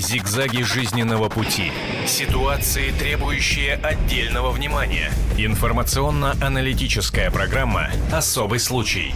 Зигзаги 0.00 0.62
жизненного 0.62 1.28
пути. 1.28 1.70
Ситуации, 2.06 2.90
требующие 2.90 3.74
отдельного 3.74 4.50
внимания. 4.50 5.10
Информационно-аналитическая 5.36 7.30
программа 7.30 7.90
«Особый 8.10 8.60
случай». 8.60 9.14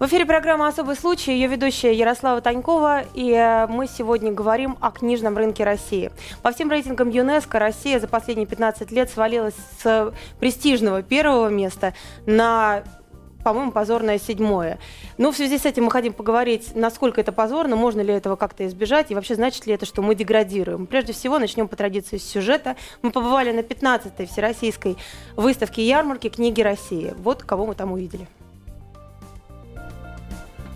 В 0.00 0.06
эфире 0.06 0.26
программа 0.26 0.66
«Особый 0.66 0.96
случай», 0.96 1.30
ее 1.30 1.46
ведущая 1.46 1.94
Ярослава 1.94 2.40
Танькова, 2.40 3.04
и 3.14 3.30
э, 3.30 3.68
мы 3.68 3.86
сегодня 3.86 4.32
говорим 4.32 4.76
о 4.80 4.90
книжном 4.90 5.36
рынке 5.36 5.62
России. 5.62 6.10
По 6.42 6.50
всем 6.50 6.68
рейтингам 6.68 7.08
ЮНЕСКО 7.08 7.60
Россия 7.60 8.00
за 8.00 8.08
последние 8.08 8.48
15 8.48 8.90
лет 8.90 9.08
свалилась 9.10 9.54
с 9.80 10.12
престижного 10.40 11.02
первого 11.04 11.50
места 11.50 11.94
на 12.26 12.82
по-моему, 13.44 13.72
позорное 13.72 14.18
седьмое. 14.18 14.78
Но 15.18 15.32
в 15.32 15.36
связи 15.36 15.58
с 15.58 15.66
этим 15.66 15.84
мы 15.84 15.90
хотим 15.90 16.12
поговорить, 16.12 16.74
насколько 16.74 17.20
это 17.20 17.32
позорно, 17.32 17.76
можно 17.76 18.00
ли 18.00 18.12
этого 18.12 18.36
как-то 18.36 18.66
избежать, 18.66 19.10
и 19.10 19.14
вообще 19.14 19.34
значит 19.34 19.66
ли 19.66 19.74
это, 19.74 19.86
что 19.86 20.02
мы 20.02 20.14
деградируем. 20.14 20.86
Прежде 20.86 21.12
всего, 21.12 21.38
начнем 21.38 21.68
по 21.68 21.76
традиции 21.76 22.18
с 22.18 22.24
сюжета. 22.24 22.76
Мы 23.02 23.10
побывали 23.10 23.52
на 23.52 23.60
15-й 23.60 24.26
Всероссийской 24.26 24.96
выставке 25.36 25.86
ярмарки 25.86 26.28
книги 26.28 26.60
России. 26.60 27.14
Вот 27.18 27.42
кого 27.42 27.66
мы 27.66 27.74
там 27.74 27.92
увидели. 27.92 28.28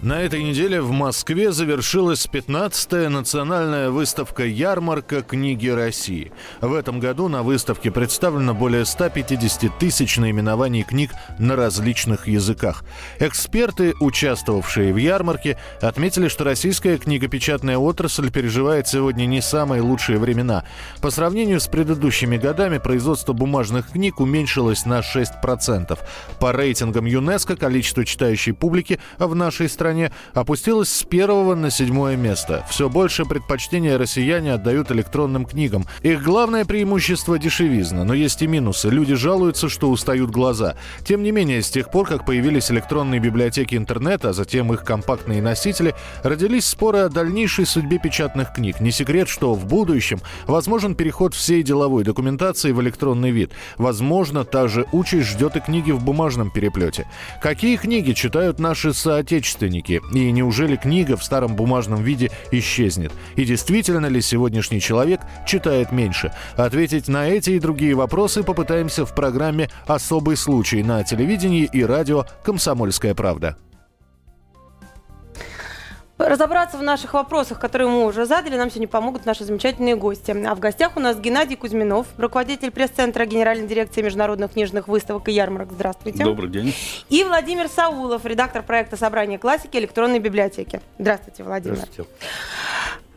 На 0.07 0.23
этой 0.23 0.41
неделе 0.45 0.81
в 0.81 0.93
Москве 0.93 1.51
завершилась 1.51 2.29
15-я 2.33 3.11
национальная 3.11 3.91
выставка 3.91 4.45
«Ярмарка 4.45 5.21
книги 5.21 5.67
России». 5.67 6.31
В 6.61 6.75
этом 6.75 7.01
году 7.01 7.27
на 7.27 7.43
выставке 7.43 7.91
представлено 7.91 8.55
более 8.55 8.85
150 8.85 9.81
тысяч 9.81 10.17
наименований 10.19 10.85
книг 10.85 11.11
на 11.41 11.57
различных 11.57 12.29
языках. 12.29 12.85
Эксперты, 13.19 13.95
участвовавшие 13.99 14.93
в 14.93 14.97
ярмарке, 14.97 15.59
отметили, 15.81 16.29
что 16.29 16.45
российская 16.45 16.99
книгопечатная 16.99 17.77
отрасль 17.77 18.31
переживает 18.31 18.87
сегодня 18.87 19.27
не 19.27 19.43
самые 19.43 19.83
лучшие 19.83 20.21
времена. 20.21 20.63
По 21.01 21.11
сравнению 21.11 21.59
с 21.59 21.67
предыдущими 21.67 22.37
годами 22.37 22.79
производство 22.79 23.33
бумажных 23.33 23.91
книг 23.91 24.21
уменьшилось 24.21 24.87
на 24.87 25.01
6%. 25.01 25.99
По 26.39 26.53
рейтингам 26.53 27.07
ЮНЕСКО 27.07 27.57
количество 27.57 28.05
читающей 28.05 28.53
публики 28.53 29.01
в 29.19 29.35
нашей 29.35 29.69
стране 29.69 29.96
стране 29.97 30.13
опустилась 30.35 30.91
с 30.91 31.03
первого 31.05 31.55
на 31.55 31.71
седьмое 31.71 32.17
место. 32.17 32.65
Все 32.69 32.89
больше 32.89 33.25
предпочтения 33.25 33.97
россияне 33.97 34.53
отдают 34.53 34.91
электронным 34.91 35.47
книгам. 35.47 35.87
Их 36.03 36.23
главное 36.23 36.65
преимущество– 36.65 37.39
дешевизна, 37.47 38.05
но 38.05 38.13
есть 38.15 38.43
и 38.43 38.47
минусы. 38.47 38.91
Люди 38.91 39.15
жалуются, 39.15 39.69
что 39.69 39.91
устают 39.91 40.31
глаза. 40.31 40.77
Тем 41.05 41.23
не 41.23 41.33
менее, 41.33 41.63
с 41.63 41.71
тех 41.71 41.91
пор, 41.91 42.07
как 42.07 42.27
появились 42.27 42.71
электронные 42.71 43.21
библиотеки 43.21 43.75
интернета, 43.75 44.31
а 44.31 44.33
затем 44.33 44.73
их 44.73 44.85
компактные 44.85 45.41
носители, 45.41 45.95
родились 46.23 46.67
споры 46.67 46.99
о 46.99 47.09
дальнейшей 47.09 47.65
судьбе 47.65 47.99
печатных 47.99 48.53
книг. 48.53 48.81
Не 48.81 48.91
секрет, 48.91 49.29
что 49.29 49.55
в 49.55 49.65
будущем 49.67 50.21
возможен 50.47 50.95
переход 50.95 51.35
всей 51.35 51.63
деловой 51.63 52.05
документации 52.05 52.73
в 52.73 52.83
электронный 52.83 53.31
вид. 53.31 53.53
Возможно, 53.79 54.45
та 54.45 54.69
же 54.69 54.87
участь 54.93 55.29
ждет 55.29 55.57
и 55.57 55.61
книги 55.61 55.91
в 55.91 56.05
бумажном 56.05 56.51
переплете. 56.51 57.09
Какие 57.41 57.77
книги 57.77 58.13
читают 58.13 58.59
наши 58.59 58.93
соотечественники? 58.93 59.86
Художники. 59.87 60.03
И 60.17 60.31
неужели 60.33 60.77
книга 60.77 61.17
в 61.17 61.25
старом 61.25 61.55
бумажном 61.55 62.03
виде 62.03 62.31
исчезнет? 62.51 63.13
И 63.37 63.45
действительно 63.45 64.07
ли 64.07 64.21
сегодняшний 64.21 64.81
человек 64.81 65.21
читает 65.47 65.93
меньше? 65.93 66.33
Ответить 66.57 67.09
на 67.09 67.29
эти 67.29 67.51
и 67.51 67.61
другие 67.61 67.95
вопросы 67.95 68.43
попытаемся 68.43 69.05
в 69.07 69.15
программе 69.15 69.69
«Особый 69.87 70.37
случай» 70.37 70.83
на 70.83 71.05
телевидении 71.05 71.69
и 71.73 71.85
радио 71.85 72.25
«Комсомольская 72.45 73.15
правда». 73.15 73.57
Разобраться 76.19 76.79
в 76.79 76.83
наших 76.83 77.13
вопросах, 77.13 77.61
которые 77.61 77.89
мы 77.89 78.07
уже 78.07 78.25
задали, 78.25 78.57
нам 78.57 78.71
сегодня 78.71 78.89
помогут 78.89 79.27
наши 79.27 79.45
замечательные 79.45 79.97
гости. 79.97 80.31
А 80.31 80.55
в 80.55 80.61
гостях 80.61 80.97
у 80.97 81.01
нас 81.01 81.19
Геннадий 81.19 81.57
Кузьминов, 81.57 82.07
руководитель 82.17 82.71
пресс-центра 82.71 83.27
Генеральной 83.27 83.67
дирекции 83.67 84.01
международных 84.01 84.53
книжных 84.53 84.89
выставок 84.89 85.29
и 85.29 85.33
ярмарок. 85.33 85.73
Здравствуйте. 85.73 86.25
Добрый 86.25 86.49
день. 86.49 86.75
И 87.11 87.23
Владимир 87.23 87.69
Саулов, 87.69 88.25
редактор 88.25 88.63
проекта 88.63 88.97
«Собрание 88.97 89.39
классики» 89.39 89.77
электронной 89.77 90.19
библиотеки. 90.19 90.81
Здравствуйте, 90.99 91.45
Владимир. 91.45 91.77
Здравствуйте. 91.77 92.11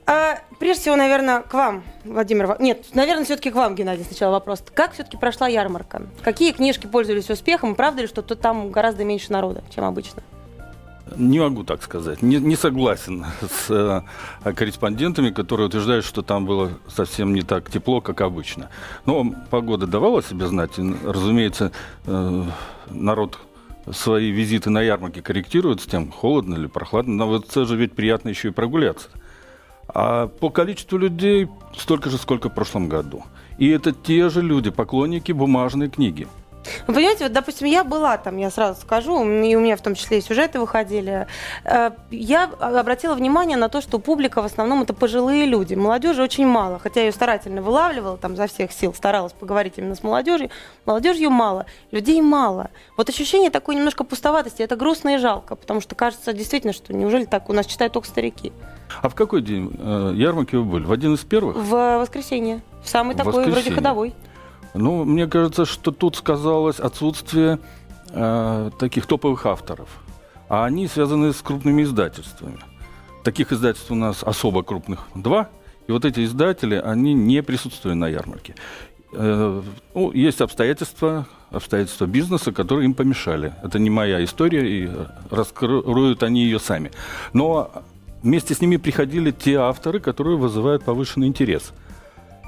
А, 0.06 0.40
прежде 0.60 0.82
всего, 0.82 0.96
наверное, 0.98 1.42
к 1.42 1.54
вам, 1.54 1.84
Владимир. 2.04 2.58
Нет, 2.60 2.84
наверное, 2.96 3.24
все-таки 3.24 3.50
к 3.52 3.56
вам, 3.56 3.76
Геннадий, 3.76 4.04
сначала 4.04 4.32
вопрос. 4.32 4.62
Как 4.74 4.94
все-таки 4.94 5.16
прошла 5.16 5.48
ярмарка? 5.48 6.02
Какие 6.22 6.52
книжки 6.52 6.88
пользовались 6.88 7.30
успехом? 7.30 7.76
правда 7.76 8.02
ли, 8.02 8.08
что 8.08 8.24
тут 8.24 8.42
там 8.42 8.72
гораздо 8.72 9.06
меньше 9.06 9.32
народа, 9.32 9.64
чем 9.74 9.86
обычно? 9.86 10.22
Не 11.18 11.40
могу 11.40 11.64
так 11.64 11.84
сказать. 11.84 12.22
Не, 12.22 12.38
не 12.38 12.56
согласен 12.56 13.26
с 13.42 13.70
э, 13.70 14.52
корреспондентами, 14.54 15.30
которые 15.30 15.68
утверждают, 15.68 16.06
что 16.06 16.22
там 16.22 16.46
было 16.46 16.72
совсем 16.88 17.34
не 17.34 17.42
так 17.42 17.70
тепло, 17.70 18.02
как 18.02 18.22
обычно. 18.22 18.70
Но 19.06 19.34
погода 19.50 19.88
давала 19.88 20.22
себе 20.24 20.48
знать. 20.48 20.72
Разумеется, 21.04 21.72
э, 22.06 22.44
народ 22.90 23.40
свои 23.92 24.30
визиты 24.32 24.70
на 24.70 24.82
ярмарке 24.82 25.22
корректирует 25.22 25.82
с 25.82 25.86
тем, 25.86 26.12
холодно 26.12 26.56
или 26.56 26.68
прохладно. 26.68 27.26
На 27.26 27.40
ВЦ 27.40 27.68
же 27.68 27.76
ведь 27.76 27.94
приятно 27.94 28.30
еще 28.30 28.50
и 28.50 28.52
прогуляться. 28.52 29.10
А 29.88 30.28
по 30.28 30.50
количеству 30.50 30.98
людей 30.98 31.48
столько 31.76 32.10
же, 32.10 32.18
сколько 32.18 32.50
в 32.50 32.54
прошлом 32.54 32.90
году. 32.90 33.24
И 33.58 33.68
это 33.68 33.92
те 33.92 34.30
же 34.30 34.42
люди, 34.42 34.70
поклонники 34.70 35.32
бумажной 35.32 35.90
книги. 35.90 36.28
Вы 36.88 36.94
понимаете, 36.94 37.26
вот, 37.26 37.34
допустим, 37.34 37.68
я 37.68 37.84
была 37.84 38.18
там, 38.18 38.38
я 38.38 38.50
сразу 38.50 38.82
скажу, 38.82 39.24
и 39.24 39.56
у 39.56 39.60
меня 39.60 39.76
в 39.76 39.82
том 39.82 39.96
числе 39.96 40.20
и 40.20 40.22
сюжеты 40.22 40.60
выходили. 40.60 41.28
Э, 41.66 41.92
я 42.12 42.50
обратила 42.60 43.14
внимание 43.14 43.58
на 43.58 43.70
то, 43.70 43.82
что 43.82 44.00
публика 44.00 44.42
в 44.42 44.46
основном 44.46 44.82
это 44.82 44.94
пожилые 44.94 45.46
люди. 45.46 45.76
Молодежи 45.76 46.22
очень 46.22 46.48
мало, 46.48 46.80
хотя 46.80 47.02
я 47.02 47.08
ее 47.08 47.12
старательно 47.12 47.62
вылавливала, 47.62 48.18
там 48.18 48.36
за 48.36 48.48
всех 48.48 48.72
сил 48.72 48.94
старалась 48.94 49.34
поговорить 49.34 49.74
именно 49.78 49.96
с 49.96 50.04
молодежью. 50.04 50.50
Молодежью 50.86 51.30
мало, 51.30 51.66
людей 51.92 52.22
мало. 52.22 52.70
Вот 52.98 53.10
ощущение 53.10 53.50
такой 53.50 53.76
немножко 53.76 54.04
пустоватости, 54.04 54.62
это 54.62 54.76
грустно 54.76 55.16
и 55.16 55.18
жалко, 55.18 55.56
потому 55.56 55.82
что 55.82 55.96
кажется 55.96 56.34
действительно, 56.34 56.74
что 56.74 56.94
неужели 56.94 57.26
так 57.26 57.50
у 57.50 57.54
нас 57.54 57.66
читают 57.66 57.94
только 57.94 58.08
старики. 58.08 58.52
А 59.02 59.10
в 59.10 59.16
какой 59.16 59.42
день 59.42 59.72
э, 59.78 60.14
ярмарки 60.16 60.56
вы 60.56 60.64
были? 60.64 60.84
В 60.86 60.92
один 60.92 61.14
из 61.14 61.20
первых? 61.20 61.56
В 61.56 62.00
воскресенье. 62.00 62.62
В 62.84 62.90
самый 62.90 63.14
в 63.14 63.18
такой, 63.18 63.34
воскресенье. 63.34 63.62
вроде 63.62 63.76
ходовой. 63.76 64.16
Ну, 64.74 65.04
мне 65.04 65.28
кажется, 65.28 65.66
что 65.66 65.92
тут 65.92 66.16
сказалось 66.16 66.80
отсутствие 66.80 67.60
э, 68.12 68.72
таких 68.80 69.06
топовых 69.06 69.46
авторов. 69.46 69.90
А 70.48 70.66
они 70.66 70.88
связаны 70.88 71.34
с 71.34 71.42
крупными 71.42 71.84
издательствами. 71.84 72.60
Таких 73.24 73.52
издательств 73.52 73.92
у 73.92 73.96
нас 73.96 74.24
особо 74.24 74.64
крупных 74.64 75.08
два. 75.16 75.50
И 75.88 75.92
вот 75.92 76.06
эти 76.06 76.24
издатели, 76.24 76.76
они 76.76 77.14
не 77.14 77.42
присутствуют 77.42 77.98
на 77.98 78.08
ярмарке. 78.08 78.56
Э, 79.14 79.62
ну, 79.96 80.12
есть 80.12 80.42
обстоятельства, 80.42 81.28
обстоятельства 81.50 82.06
бизнеса, 82.06 82.52
которые 82.52 82.86
им 82.86 82.94
помешали. 82.94 83.54
Это 83.64 83.80
не 83.80 83.90
моя 83.90 84.24
история, 84.24 84.68
и 84.70 84.90
раскроют 85.32 86.22
они 86.22 86.44
ее 86.44 86.60
сами. 86.60 86.92
Но 87.34 87.72
вместе 88.22 88.54
с 88.54 88.62
ними 88.62 88.78
приходили 88.78 89.32
те 89.32 89.56
авторы, 89.56 90.00
которые 90.00 90.38
вызывают 90.38 90.84
повышенный 90.84 91.28
интерес– 91.28 91.74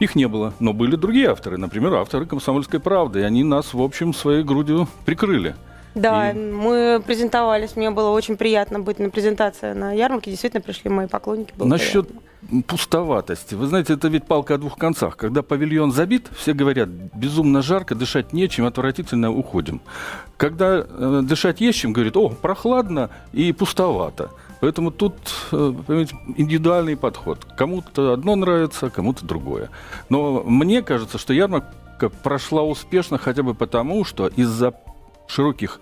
их 0.01 0.15
не 0.15 0.27
было, 0.27 0.53
но 0.59 0.73
были 0.73 0.95
другие 0.95 1.29
авторы, 1.29 1.57
например, 1.57 1.93
авторы 1.93 2.25
«Комсомольской 2.25 2.79
правды», 2.79 3.19
и 3.19 3.23
они 3.23 3.43
нас, 3.43 3.73
в 3.73 3.81
общем, 3.81 4.13
своей 4.13 4.43
грудью 4.43 4.87
прикрыли. 5.05 5.55
Да, 5.93 6.31
и... 6.31 6.33
мы 6.33 7.03
презентовались, 7.05 7.75
мне 7.75 7.91
было 7.91 8.09
очень 8.09 8.37
приятно 8.37 8.79
быть 8.79 8.97
на 8.99 9.09
презентации 9.09 9.73
на 9.73 9.91
ярмарке, 9.91 10.31
действительно 10.31 10.61
пришли 10.61 10.89
мои 10.89 11.07
поклонники. 11.07 11.53
Было 11.55 11.67
Насчет 11.67 12.07
приятно. 12.07 12.63
пустоватости, 12.63 13.55
вы 13.55 13.67
знаете, 13.67 13.93
это 13.93 14.07
ведь 14.07 14.25
палка 14.25 14.55
о 14.55 14.57
двух 14.57 14.77
концах. 14.77 15.17
Когда 15.17 15.43
павильон 15.43 15.91
забит, 15.91 16.29
все 16.35 16.53
говорят, 16.53 16.89
безумно 16.89 17.61
жарко, 17.61 17.93
дышать 17.93 18.33
нечем, 18.33 18.65
отвратительно, 18.65 19.31
уходим. 19.31 19.81
Когда 20.37 20.85
э, 20.87 21.21
дышать 21.23 21.61
есть 21.61 21.79
чем, 21.79 21.93
говорят, 21.93 22.17
о, 22.17 22.29
прохладно 22.29 23.09
и 23.33 23.51
пустовато. 23.51 24.31
Поэтому 24.61 24.91
тут, 24.91 25.15
э, 25.51 25.73
понимаете, 25.87 26.15
индивидуальный 26.37 26.95
подход. 26.95 27.45
Кому-то 27.57 28.13
одно 28.13 28.35
нравится, 28.35 28.91
кому-то 28.91 29.25
другое. 29.25 29.69
Но 30.09 30.43
мне 30.43 30.83
кажется, 30.83 31.17
что 31.17 31.33
ярмарка 31.33 32.09
прошла 32.09 32.61
успешно 32.61 33.17
хотя 33.17 33.41
бы 33.41 33.55
потому, 33.55 34.05
что 34.05 34.27
из-за 34.27 34.75
широких 35.27 35.81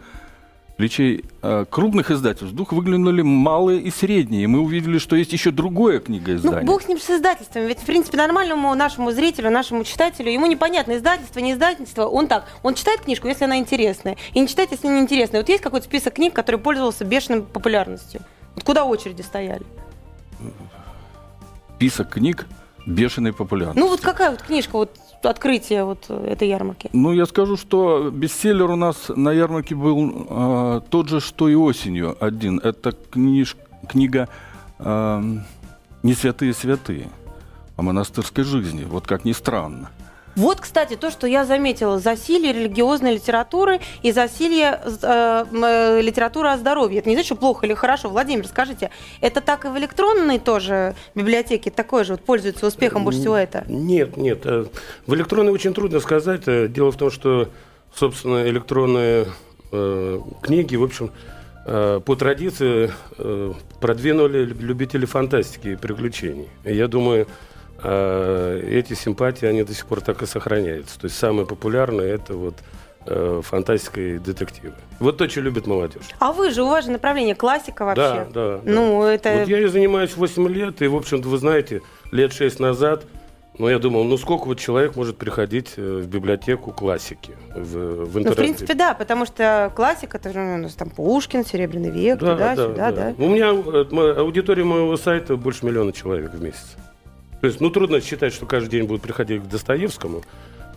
плечей 0.77 1.25
э, 1.41 1.65
крупных 1.69 2.09
издательств 2.09 2.53
вдруг 2.53 2.71
выглянули 2.71 3.21
малые 3.21 3.81
и 3.81 3.91
средние. 3.91 4.43
И 4.45 4.47
мы 4.47 4.61
увидели, 4.61 4.97
что 4.97 5.17
есть 5.17 5.33
еще 5.33 5.51
другое 5.51 5.99
книгоиздание. 5.99 6.61
Ну, 6.61 6.67
бог 6.67 6.81
с 6.81 6.87
ним 6.87 6.99
с 6.99 7.09
издательством. 7.09 7.63
Ведь, 7.63 7.79
в 7.79 7.85
принципе, 7.85 8.15
нормальному 8.17 8.73
нашему 8.75 9.11
зрителю, 9.11 9.51
нашему 9.51 9.83
читателю, 9.83 10.31
ему 10.31 10.45
непонятно, 10.45 10.95
издательство, 10.95 11.41
не 11.41 11.51
издательство. 11.51 12.05
Он 12.05 12.29
так, 12.29 12.45
он 12.63 12.75
читает 12.75 13.01
книжку, 13.01 13.27
если 13.27 13.43
она 13.43 13.57
интересная, 13.57 14.15
и 14.33 14.39
не 14.39 14.47
читает, 14.47 14.71
если 14.71 14.87
не 14.87 15.01
интересная. 15.01 15.41
Вот 15.41 15.49
есть 15.49 15.61
какой-то 15.61 15.85
список 15.85 16.13
книг, 16.13 16.33
который 16.33 16.61
пользовался 16.61 17.03
бешеной 17.03 17.41
популярностью? 17.41 18.21
Вот 18.55 18.63
куда 18.63 18.85
очереди 18.85 19.21
стояли? 19.21 19.65
Список 21.75 22.09
книг 22.09 22.45
бешеной 22.85 23.33
популярности. 23.33 23.79
Ну 23.79 23.87
вот 23.87 24.01
какая 24.01 24.31
вот 24.31 24.41
книжка, 24.41 24.73
вот 24.73 24.91
открытие 25.23 25.83
вот 25.85 26.09
этой 26.09 26.47
ярмарки? 26.47 26.89
Ну, 26.93 27.13
я 27.13 27.25
скажу, 27.25 27.57
что 27.57 28.09
бестселлер 28.09 28.69
у 28.69 28.75
нас 28.75 29.09
на 29.09 29.31
ярмарке 29.31 29.75
был 29.75 30.27
э, 30.29 30.81
тот 30.89 31.09
же, 31.09 31.19
что 31.19 31.49
и 31.49 31.55
осенью 31.55 32.17
один. 32.19 32.59
Это 32.59 32.91
книж, 32.91 33.55
книга 33.87 34.29
э, 34.79 35.23
не 36.03 36.13
святые 36.13 36.53
святые, 36.53 37.09
а 37.75 37.81
монастырской 37.81 38.43
жизни. 38.43 38.83
Вот 38.83 39.07
как 39.07 39.25
ни 39.25 39.33
странно. 39.33 39.89
Вот, 40.39 40.62
кстати, 40.62 40.95
то, 40.95 41.12
что 41.12 41.27
я 41.27 41.44
заметила, 41.44 42.00
засилие 42.00 42.53
религиозной 42.53 43.15
литературы 43.15 43.81
и 44.03 44.13
засилие 44.13 44.80
э, 44.86 45.45
э, 45.51 46.01
литературы 46.01 46.47
о 46.47 46.57
здоровье. 46.57 47.00
Это 47.00 47.09
не 47.09 47.15
значит, 47.15 47.25
что 47.25 47.36
плохо 47.36 47.65
или 47.65 47.74
хорошо. 47.74 48.07
Владимир, 48.07 48.47
скажите, 48.47 48.89
это 49.19 49.41
так 49.41 49.65
и 49.65 49.68
в 49.68 49.77
электронной 49.77 50.39
тоже 50.39 50.95
библиотеке 51.13 51.71
такое 51.71 52.06
же 52.06 52.13
вот 52.13 52.21
пользуется 52.21 52.65
успехом 52.68 53.03
больше 53.03 53.19
всего 53.19 53.36
это? 53.36 53.65
Нет, 53.68 54.15
нет. 54.15 54.45
Э, 54.45 54.65
в 55.06 55.13
электронной 55.13 55.51
очень 55.51 55.74
трудно 55.74 56.00
сказать. 56.00 56.44
Э, 56.45 56.69
дело 56.69 56.94
в 56.94 56.95
том, 56.95 57.12
что, 57.12 57.50
собственно, 57.94 58.47
электронные 58.47 59.27
э, 59.74 60.21
книги, 60.42 60.77
в 60.77 60.83
общем, 60.83 61.12
по 61.65 62.15
традиции 62.15 62.92
продвинули 63.80 64.45
любители 64.45 65.06
фантастики 65.06 65.68
и 65.68 65.75
приключений. 65.75 66.47
Я 66.63 66.88
думаю, 66.88 67.27
эти 67.81 68.93
симпатии, 68.93 69.45
они 69.45 69.63
до 69.63 69.73
сих 69.73 69.85
пор 69.85 70.01
так 70.01 70.21
и 70.21 70.25
сохраняются. 70.25 70.99
То 70.99 71.05
есть 71.05 71.17
самые 71.17 71.45
популярные 71.45 72.13
это 72.13 72.33
вот 72.33 72.55
э, 73.05 73.41
фантастика 73.43 73.99
и 73.99 74.17
детективы. 74.17 74.73
Вот 74.99 75.17
то, 75.17 75.29
что 75.29 75.41
любит 75.41 75.67
молодежь. 75.67 76.03
А 76.19 76.31
вы 76.31 76.51
же, 76.51 76.63
у 76.63 76.67
вас 76.67 76.85
же 76.85 76.91
направление 76.91 77.35
классика 77.35 77.85
вообще. 77.85 78.27
Да, 78.33 78.57
да. 78.57 78.61
Ну, 78.63 79.01
да. 79.01 79.13
это... 79.13 79.39
Вот 79.39 79.47
я 79.47 79.59
и 79.59 79.67
занимаюсь 79.67 80.15
8 80.15 80.47
лет, 80.49 80.81
и, 80.81 80.87
в 80.87 80.95
общем-то, 80.95 81.27
вы 81.27 81.37
знаете, 81.37 81.81
лет 82.11 82.33
6 82.33 82.59
назад, 82.59 83.05
ну, 83.57 83.67
я 83.67 83.77
думал, 83.77 84.05
ну, 84.05 84.17
сколько 84.17 84.45
вот 84.45 84.57
человек 84.57 84.95
может 84.95 85.17
приходить 85.17 85.73
э, 85.75 85.99
в 86.01 86.07
библиотеку 86.07 86.71
классики 86.71 87.35
в, 87.53 88.05
в 88.05 88.17
интернете? 88.17 88.29
Ну, 88.29 88.31
в 88.31 88.35
принципе, 88.35 88.73
да, 88.73 88.93
потому 88.93 89.25
что 89.25 89.71
классика, 89.75 90.17
это 90.17 90.31
же 90.31 90.39
ну, 90.39 90.55
у 90.55 90.57
нас 90.59 90.75
там 90.75 90.89
Пушкин, 90.89 91.43
Серебряный 91.45 91.89
век, 91.89 92.19
да, 92.19 92.33
туда, 92.33 92.55
да, 92.55 92.55
сюда, 92.55 92.91
да. 92.91 93.13
да. 93.17 93.23
У 93.23 93.27
меня 93.27 93.47
э, 93.49 94.19
аудитория 94.19 94.63
моего 94.63 94.95
сайта 94.95 95.35
больше 95.35 95.65
миллиона 95.65 95.91
человек 95.91 96.33
в 96.33 96.41
месяц. 96.41 96.77
То 97.41 97.47
есть, 97.47 97.62
ну, 97.62 97.69
трудно 97.69 98.01
считать, 98.01 98.33
что 98.33 98.45
каждый 98.45 98.71
день 98.71 98.83
будут 98.83 99.01
приходить 99.01 99.44
к 99.44 99.47
Достоевскому, 99.47 100.24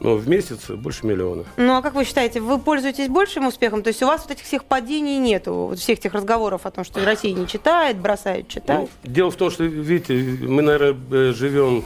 но 0.00 0.16
в 0.16 0.28
месяц 0.28 0.68
больше 0.68 1.06
миллиона. 1.06 1.44
Ну, 1.56 1.76
а 1.76 1.82
как 1.82 1.94
вы 1.94 2.04
считаете, 2.04 2.40
вы 2.40 2.58
пользуетесь 2.58 3.08
большим 3.08 3.46
успехом? 3.46 3.82
То 3.82 3.88
есть 3.88 4.02
у 4.02 4.06
вас 4.06 4.22
вот 4.22 4.32
этих 4.32 4.44
всех 4.44 4.64
падений 4.64 5.18
нету, 5.18 5.54
вот 5.54 5.78
всех 5.78 5.98
этих 5.98 6.12
разговоров 6.12 6.66
о 6.66 6.70
том, 6.70 6.84
что 6.84 7.04
Россия 7.04 7.32
не 7.32 7.46
читает, 7.46 7.98
бросает 7.98 8.48
читать? 8.48 8.80
Ну, 8.80 8.88
дело 9.04 9.30
в 9.30 9.36
том, 9.36 9.50
что, 9.50 9.64
видите, 9.64 10.14
мы, 10.14 10.62
наверное, 10.62 11.32
живем 11.32 11.84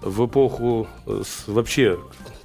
в 0.00 0.26
эпоху 0.26 0.86
э, 1.06 1.22
вообще 1.46 1.98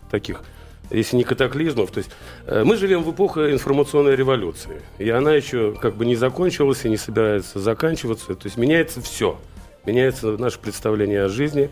таких 0.09 0.43
если 0.89 1.15
не 1.15 1.23
катаклизмов, 1.23 1.89
то 1.91 1.99
есть 1.99 2.11
э, 2.45 2.63
мы 2.63 2.75
живем 2.75 3.03
в 3.03 3.11
эпоху 3.11 3.45
информационной 3.45 4.15
революции, 4.15 4.81
и 4.99 5.09
она 5.09 5.31
еще 5.31 5.73
как 5.73 5.95
бы 5.95 6.05
не 6.05 6.15
закончилась 6.15 6.85
и 6.85 6.89
не 6.89 6.97
собирается 6.97 7.59
заканчиваться, 7.59 8.35
то 8.35 8.45
есть 8.45 8.57
меняется 8.57 9.01
все– 9.01 9.39
меняется 9.85 10.37
наше 10.37 10.59
представление 10.59 11.23
о 11.23 11.29
жизни. 11.29 11.69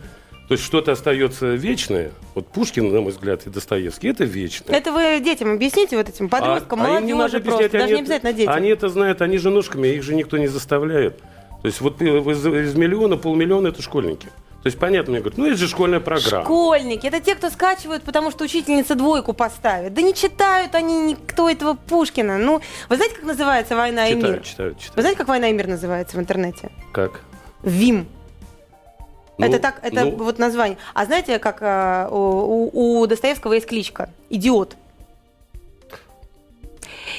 То 0.48 0.54
есть 0.54 0.64
что-то 0.64 0.92
остается 0.92 1.54
вечное. 1.54 2.10
Вот 2.34 2.46
Пушкин, 2.48 2.92
на 2.92 3.00
мой 3.00 3.12
взгляд, 3.12 3.46
и 3.46 3.50
Достоевский, 3.50 4.08
это 4.08 4.24
вечное. 4.24 4.76
Это 4.76 4.92
вы 4.92 5.20
детям 5.20 5.52
объясните, 5.52 5.96
вот 5.96 6.08
этим 6.08 6.28
подросткам, 6.28 6.80
а, 6.80 6.84
молодежи 6.84 6.98
а 6.98 7.00
им 7.00 7.06
не 7.06 7.14
надо 7.14 7.40
просто, 7.40 7.68
даже 7.70 7.84
они, 7.84 7.92
не 7.94 8.00
обязательно 8.00 8.32
детям. 8.32 8.52
Они 8.52 8.68
это 8.68 8.88
знают, 8.88 9.22
они 9.22 9.38
же 9.38 9.50
ножками, 9.50 9.88
их 9.88 10.02
же 10.02 10.14
никто 10.14 10.36
не 10.36 10.48
заставляет. 10.48 11.18
То 11.62 11.66
есть 11.66 11.80
вот 11.80 12.02
из, 12.02 12.46
из 12.46 12.74
миллиона, 12.74 13.16
полмиллиона 13.16 13.68
это 13.68 13.80
школьники. 13.82 14.26
То 14.62 14.68
есть 14.68 14.78
понятно, 14.78 15.12
мне 15.12 15.20
говорят, 15.20 15.38
ну 15.38 15.46
это 15.46 15.56
же 15.56 15.66
школьная 15.68 16.00
программа. 16.00 16.44
Школьники, 16.44 17.06
это 17.06 17.20
те, 17.20 17.34
кто 17.34 17.50
скачивают, 17.50 18.04
потому 18.04 18.30
что 18.30 18.44
учительница 18.44 18.94
двойку 18.94 19.32
поставит. 19.32 19.94
Да 19.94 20.02
не 20.02 20.14
читают 20.14 20.74
они 20.74 21.00
никто 21.00 21.48
этого 21.48 21.74
Пушкина. 21.74 22.38
Ну, 22.38 22.60
вы 22.88 22.96
знаете, 22.96 23.16
как 23.16 23.24
называется 23.24 23.74
«Война 23.74 24.06
читаю, 24.06 24.20
и 24.20 24.30
мир»? 24.36 24.42
Читаю, 24.42 24.74
читаю. 24.74 24.92
Вы 24.94 25.02
знаете, 25.02 25.18
как 25.18 25.28
«Война 25.28 25.48
и 25.48 25.52
мир» 25.52 25.66
называется 25.66 26.16
в 26.16 26.20
интернете? 26.20 26.70
Как? 26.92 27.22
ВИМ. 27.62 28.06
Ну, 29.38 29.46
это 29.46 29.58
так, 29.58 29.80
это 29.82 30.04
ну... 30.04 30.16
вот 30.16 30.38
название. 30.38 30.78
А 30.94 31.04
знаете, 31.06 31.38
как 31.38 31.58
э, 31.62 32.08
у, 32.10 33.00
у 33.00 33.06
Достоевского 33.06 33.54
есть 33.54 33.66
кличка 33.66 34.10
Идиот. 34.30 34.76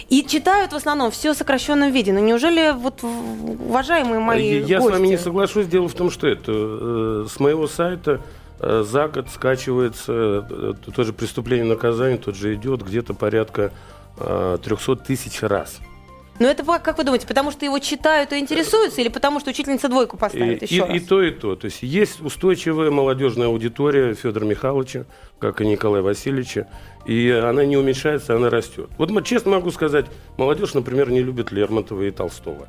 И 0.09 0.23
читают 0.25 0.73
в 0.73 0.75
основном 0.75 1.11
все 1.11 1.33
в 1.33 1.37
сокращенном 1.37 1.91
виде. 1.91 2.13
Но 2.13 2.19
неужели 2.19 2.73
вот 2.75 3.03
уважаемые 3.03 4.19
мои 4.19 4.61
Я 4.61 4.79
гости... 4.79 4.89
с 4.89 4.93
вами 4.93 5.07
не 5.07 5.17
соглашусь. 5.17 5.67
Дело 5.67 5.87
в 5.87 5.93
том, 5.93 6.11
что 6.11 6.27
это 6.27 6.51
э, 6.51 7.25
с 7.29 7.39
моего 7.39 7.67
сайта 7.67 8.21
э, 8.59 8.83
за 8.87 9.07
год 9.07 9.29
скачивается 9.29 10.45
э, 10.49 10.73
тоже 10.95 11.13
преступление 11.13 11.65
наказания, 11.65 12.17
тот 12.17 12.35
же 12.35 12.53
идет 12.55 12.83
где-то 12.83 13.13
порядка 13.13 13.71
э, 14.17 14.57
300 14.63 14.95
тысяч 14.97 15.41
раз. 15.41 15.79
Но 16.39 16.47
это 16.47 16.63
как 16.79 16.97
вы 16.97 17.03
думаете, 17.03 17.27
потому 17.27 17.51
что 17.51 17.63
его 17.65 17.77
читают 17.79 18.33
и 18.33 18.39
интересуются, 18.39 19.01
или 19.01 19.09
потому 19.09 19.39
что 19.39 19.51
учительница 19.51 19.87
двойку 19.87 20.17
поставит 20.17 20.63
и, 20.63 20.65
еще 20.65 20.75
и, 20.75 20.79
раз? 20.81 20.95
и 20.95 20.99
то, 20.99 21.21
и 21.21 21.31
то. 21.31 21.55
То 21.55 21.65
есть 21.65 21.83
есть 21.83 22.21
устойчивая 22.21 22.89
молодежная 22.89 23.47
аудитория 23.47 24.13
Федора 24.15 24.45
Михайловича, 24.45 25.05
как 25.39 25.61
и 25.61 25.65
Николая 25.67 26.01
Васильевича, 26.01 26.67
и 27.05 27.29
она 27.29 27.65
не 27.65 27.77
уменьшается, 27.77 28.35
она 28.35 28.49
растет. 28.49 28.89
Вот 28.97 29.25
честно 29.25 29.51
могу 29.51 29.71
сказать, 29.71 30.07
молодежь, 30.37 30.73
например, 30.73 31.11
не 31.11 31.21
любит 31.21 31.51
Лермонтова 31.51 32.01
и 32.03 32.11
Толстого. 32.11 32.67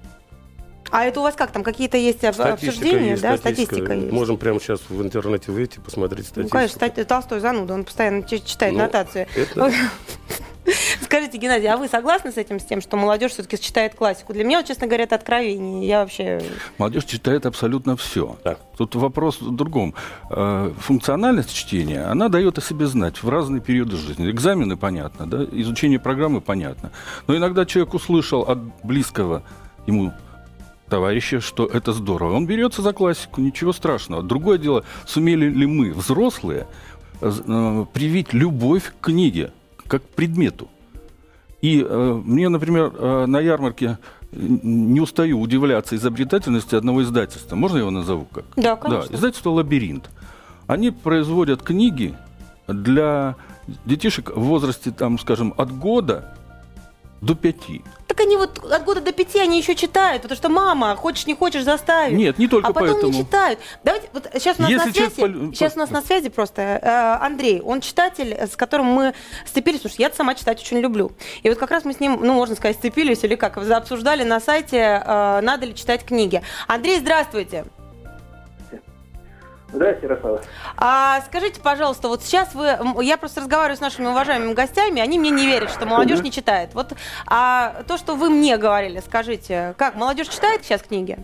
А 0.91 1.05
это 1.07 1.21
у 1.21 1.23
вас 1.25 1.35
как 1.35 1.51
там 1.51 1.65
какие-то 1.65 1.97
есть 1.97 2.19
статистика 2.19 2.53
обсуждения, 2.53 3.11
есть, 3.11 3.23
да? 3.23 3.37
Статистика, 3.37 3.75
статистика 3.75 3.95
есть. 3.95 4.13
Можем 4.13 4.37
прямо 4.37 4.61
сейчас 4.61 4.81
в 4.89 5.03
интернете 5.03 5.51
выйти, 5.51 5.81
посмотреть 5.81 6.27
статистику. 6.27 6.57
Ну, 6.57 6.69
конечно, 6.69 7.05
Толстой 7.05 7.41
зануда, 7.41 7.75
он 7.75 7.85
постоянно 7.85 8.23
читает 8.23 8.75
Ну, 8.75 8.81
нотацию. 8.81 9.27
это- 9.35 9.73
Скажите, 11.03 11.39
Геннадий, 11.39 11.69
а 11.69 11.77
вы 11.77 11.89
согласны 11.89 12.33
с 12.33 12.37
этим, 12.37 12.59
с 12.59 12.65
тем, 12.65 12.81
что 12.81 12.97
молодежь 12.97 13.33
все-таки 13.33 13.59
читает 13.59 13.95
классику? 13.95 14.33
Для 14.33 14.45
меня, 14.45 14.59
вот, 14.59 14.67
честно 14.67 14.87
говоря, 14.87 15.05
это 15.05 15.17
откровение. 15.17 15.87
Я 15.87 16.01
вообще... 16.01 16.41
Молодежь 16.79 17.05
читает 17.05 17.47
абсолютно 17.47 17.97
все. 17.97 18.37
Да. 18.45 18.57
Тут 18.77 18.95
вопрос 18.95 19.41
в 19.41 19.55
другом. 19.55 19.95
Э, 20.31 20.73
Функциональность 20.79 21.55
чтения, 21.55 22.05
она 22.05 22.29
дает 22.29 22.59
о 22.59 22.61
себе 22.61 22.87
знать 22.87 23.23
в 23.23 23.29
разные 23.29 23.61
периоды 23.61 23.97
жизни. 23.97 24.31
Экзамены 24.31 24.77
понятно, 24.77 25.27
да? 25.27 25.45
изучение 25.53 25.99
программы 25.99 26.41
понятно. 26.41 26.91
Но 27.27 27.37
иногда 27.37 27.67
человек 27.67 27.95
услышал 27.95 28.43
от 28.43 28.59
близкого 28.83 29.43
ему 29.87 30.13
товарища, 30.89 31.41
что 31.41 31.67
это 31.67 31.93
здорово. 31.93 32.35
Он 32.35 32.47
берется 32.47 32.83
за 32.83 32.93
классику, 32.93 33.41
ничего 33.41 33.73
страшного. 33.73 34.23
Другое 34.23 34.59
дело, 34.59 34.85
сумели 35.07 35.47
ли 35.47 35.67
мы, 35.67 35.93
взрослые, 35.93 36.67
э, 37.21 37.85
привить 37.93 38.33
любовь 38.33 38.93
к 39.01 39.07
книге, 39.07 39.53
как 39.87 40.03
к 40.03 40.09
предмету. 40.09 40.69
И 41.61 41.83
э, 41.83 42.23
мне, 42.25 42.49
например, 42.49 42.93
э, 42.95 43.27
на 43.27 43.41
ярмарке 43.41 43.99
не 44.33 45.01
устаю 45.01 45.41
удивляться 45.41 45.97
изобретательности 45.97 46.75
одного 46.75 47.03
издательства. 47.03 47.57
Можно 47.57 47.77
я 47.77 47.81
его 47.83 47.91
назову 47.91 48.27
как? 48.27 48.45
Да, 48.57 48.77
конечно. 48.77 49.09
Да, 49.09 49.15
издательство 49.15 49.51
«Лабиринт». 49.51 50.11
Они 50.67 50.91
производят 50.91 51.63
книги 51.63 52.15
для 52.67 53.37
детишек 53.85 54.31
в 54.35 54.41
возрасте, 54.41 54.91
там, 54.91 55.19
скажем, 55.19 55.55
от 55.57 55.77
года 55.77 56.35
до 57.25 57.35
пяти. 57.35 57.83
Так 58.07 58.21
они 58.21 58.37
вот 58.37 58.59
от 58.71 58.85
года 58.85 59.01
до 59.01 59.13
пяти 59.13 59.41
они 59.41 59.59
еще 59.59 59.75
читают, 59.75 60.23
потому 60.23 60.37
что 60.37 60.49
мама, 60.49 60.95
хочешь 60.95 61.27
не 61.27 61.35
хочешь, 61.35 61.65
заставить. 61.65 62.17
Нет, 62.17 62.39
не 62.39 62.47
только 62.47 62.69
а 62.69 62.73
потом 62.73 62.91
поэтому. 62.91 63.13
не 63.13 63.19
читают. 63.21 63.59
Давайте, 63.83 64.09
вот 64.13 64.29
сейчас 64.35 64.59
у 64.59 64.63
нас 64.63 64.71
Если 64.71 64.87
на 64.87 64.93
связи, 64.93 65.17
человек 65.17 65.55
сейчас 65.55 65.75
у 65.75 65.79
нас 65.79 65.91
на 65.91 66.03
связи 66.03 66.29
просто 66.29 66.63
э, 66.63 67.25
Андрей, 67.25 67.61
он 67.61 67.81
читатель, 67.81 68.33
с 68.35 68.57
которым 68.57 68.87
мы 68.87 69.15
сцепились, 69.47 69.81
потому 69.81 69.95
что 69.95 70.03
я 70.03 70.11
сама 70.11 70.35
читать 70.35 70.61
очень 70.61 70.79
люблю. 70.79 71.13
И 71.43 71.49
вот 71.49 71.59
как 71.59 71.71
раз 71.71 71.85
мы 71.85 71.93
с 71.93 72.01
ним, 72.01 72.21
ну, 72.23 72.35
можно 72.35 72.55
сказать, 72.55 72.77
сцепились 72.77 73.25
или 73.25 73.35
как, 73.35 73.57
обсуждали 73.57 74.23
на 74.23 74.39
сайте, 74.39 75.03
э, 75.05 75.41
надо 75.41 75.67
ли 75.67 75.75
читать 75.75 76.05
книги. 76.05 76.43
Андрей, 76.69 76.99
здравствуйте. 76.99 77.65
Здравствуйте, 79.75 80.07
Ярослава. 80.07 80.41
А 80.77 81.21
скажите, 81.23 81.61
пожалуйста, 81.61 82.09
вот 82.09 82.23
сейчас 82.23 82.55
вы, 82.55 82.77
я 83.03 83.17
просто 83.17 83.41
разговариваю 83.41 83.77
с 83.77 83.81
нашими 83.81 84.07
уважаемыми 84.07 84.55
гостями, 84.55 85.01
они 85.01 85.19
мне 85.19 85.31
не 85.31 85.47
верят, 85.47 85.71
что 85.71 85.85
молодежь 85.85 86.23
не 86.23 86.31
читает. 86.31 86.71
Вот 86.75 86.93
а 87.27 87.83
то, 87.89 87.97
что 87.97 88.15
вы 88.15 88.31
мне 88.31 88.57
говорили, 88.57 89.01
скажите, 89.01 89.75
как 89.77 89.97
молодежь 89.97 90.29
читает 90.29 90.65
сейчас 90.65 90.83
книги? 90.83 91.19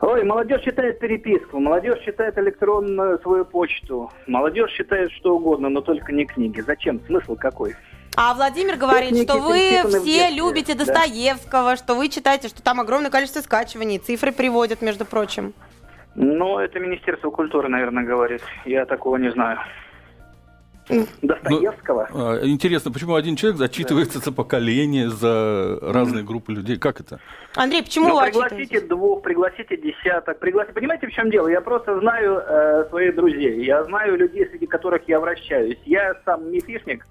Ой, 0.00 0.22
молодежь 0.22 0.62
читает 0.62 1.00
переписку, 1.00 1.58
молодежь 1.58 1.98
читает 2.04 2.38
электронную 2.38 3.18
свою 3.20 3.44
почту, 3.44 4.12
молодежь 4.26 4.70
читает 4.72 5.10
что 5.12 5.36
угодно, 5.36 5.70
но 5.70 5.80
только 5.80 6.12
не 6.12 6.26
книги. 6.26 6.60
Зачем? 6.60 7.00
Смысл 7.06 7.34
какой? 7.34 7.74
А 8.16 8.34
Владимир 8.34 8.76
говорит, 8.76 9.10
Техники 9.10 9.24
что 9.24 9.40
вы 9.40 10.00
все 10.00 10.30
любите 10.30 10.74
да. 10.74 10.84
Достоевского, 10.84 11.74
что 11.76 11.94
вы 11.94 12.08
читаете, 12.08 12.48
что 12.48 12.62
там 12.62 12.80
огромное 12.80 13.10
количество 13.10 13.40
скачиваний, 13.40 13.98
цифры 13.98 14.30
приводят, 14.30 14.82
между 14.82 15.04
прочим. 15.04 15.52
Ну, 16.14 16.58
это 16.58 16.78
Министерство 16.78 17.30
культуры, 17.30 17.68
наверное, 17.68 18.04
говорит. 18.04 18.42
Я 18.64 18.86
такого 18.86 19.16
не 19.16 19.30
знаю. 19.30 19.58
Достоевского? 21.22 22.08
А, 22.12 22.46
Интересно, 22.46 22.92
почему 22.92 23.14
один 23.14 23.36
человек 23.36 23.58
зачитывается 23.58 24.18
за 24.18 24.32
поколение, 24.32 25.08
за 25.08 25.78
разные 25.80 26.24
группы 26.24 26.52
людей? 26.52 26.78
Как 26.78 27.00
это? 27.00 27.20
Андрей, 27.54 27.82
почему 27.82 28.08
Ну, 28.08 28.20
вы 28.20 28.26
пригласите 28.26 28.80
двух, 28.80 29.22
пригласите 29.22 29.76
десяток, 29.76 30.38
пригласите. 30.38 30.74
Понимаете, 30.74 31.06
в 31.06 31.12
чем 31.12 31.30
дело? 31.30 31.48
Я 31.48 31.60
просто 31.60 31.98
знаю 32.00 32.36
э, 32.38 32.84
своих 32.90 33.14
друзей, 33.14 33.64
я 33.64 33.82
знаю 33.84 34.16
людей, 34.16 34.46
среди 34.50 34.66
которых 34.66 35.08
я 35.08 35.20
вращаюсь. 35.20 35.78
Я 35.86 36.16
сам 36.24 36.50
мифишник, 36.50 37.06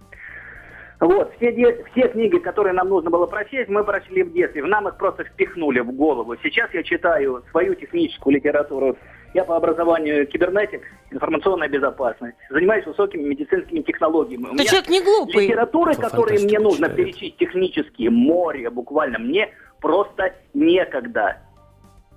Вот, 1.04 1.34
все, 1.36 1.52
все 1.92 2.08
книги, 2.08 2.38
которые 2.38 2.72
нам 2.72 2.88
нужно 2.88 3.10
было 3.10 3.26
прочесть, 3.26 3.68
мы 3.68 3.84
прочли 3.84 4.24
в 4.24 4.32
детстве. 4.32 4.64
В 4.64 4.68
нам 4.68 4.88
их 4.88 4.96
просто 4.96 5.26
впихнули 5.26 5.82
в 5.82 5.92
голову. 5.92 6.38
Сейчас 6.42 6.74
я 6.74 6.82
читаю 6.82 7.44
свою 7.52 7.76
техническую 7.76 8.38
литературу. 8.38 8.98
Я 9.34 9.44
по 9.44 9.58
образованию 9.58 10.26
кибернетик, 10.26 10.82
информационная 11.12 11.68
безопасность. 11.68 12.38
Занимаюсь 12.50 12.86
высокими 12.86 13.24
медицинскими 13.24 13.82
технологиями. 13.82 14.56
Ты 14.56 14.64
человек 14.64 14.88
не 14.88 15.02
глупый. 15.02 15.48
Литературы, 15.48 15.96
которые 15.96 16.40
мне 16.40 16.60
нужно 16.60 16.88
читает. 16.88 16.96
перечесть 16.96 17.36
технические, 17.36 18.10
море 18.10 18.70
буквально, 18.70 19.20
мне 19.20 19.50
просто 19.82 20.34
некогда. 20.54 21.42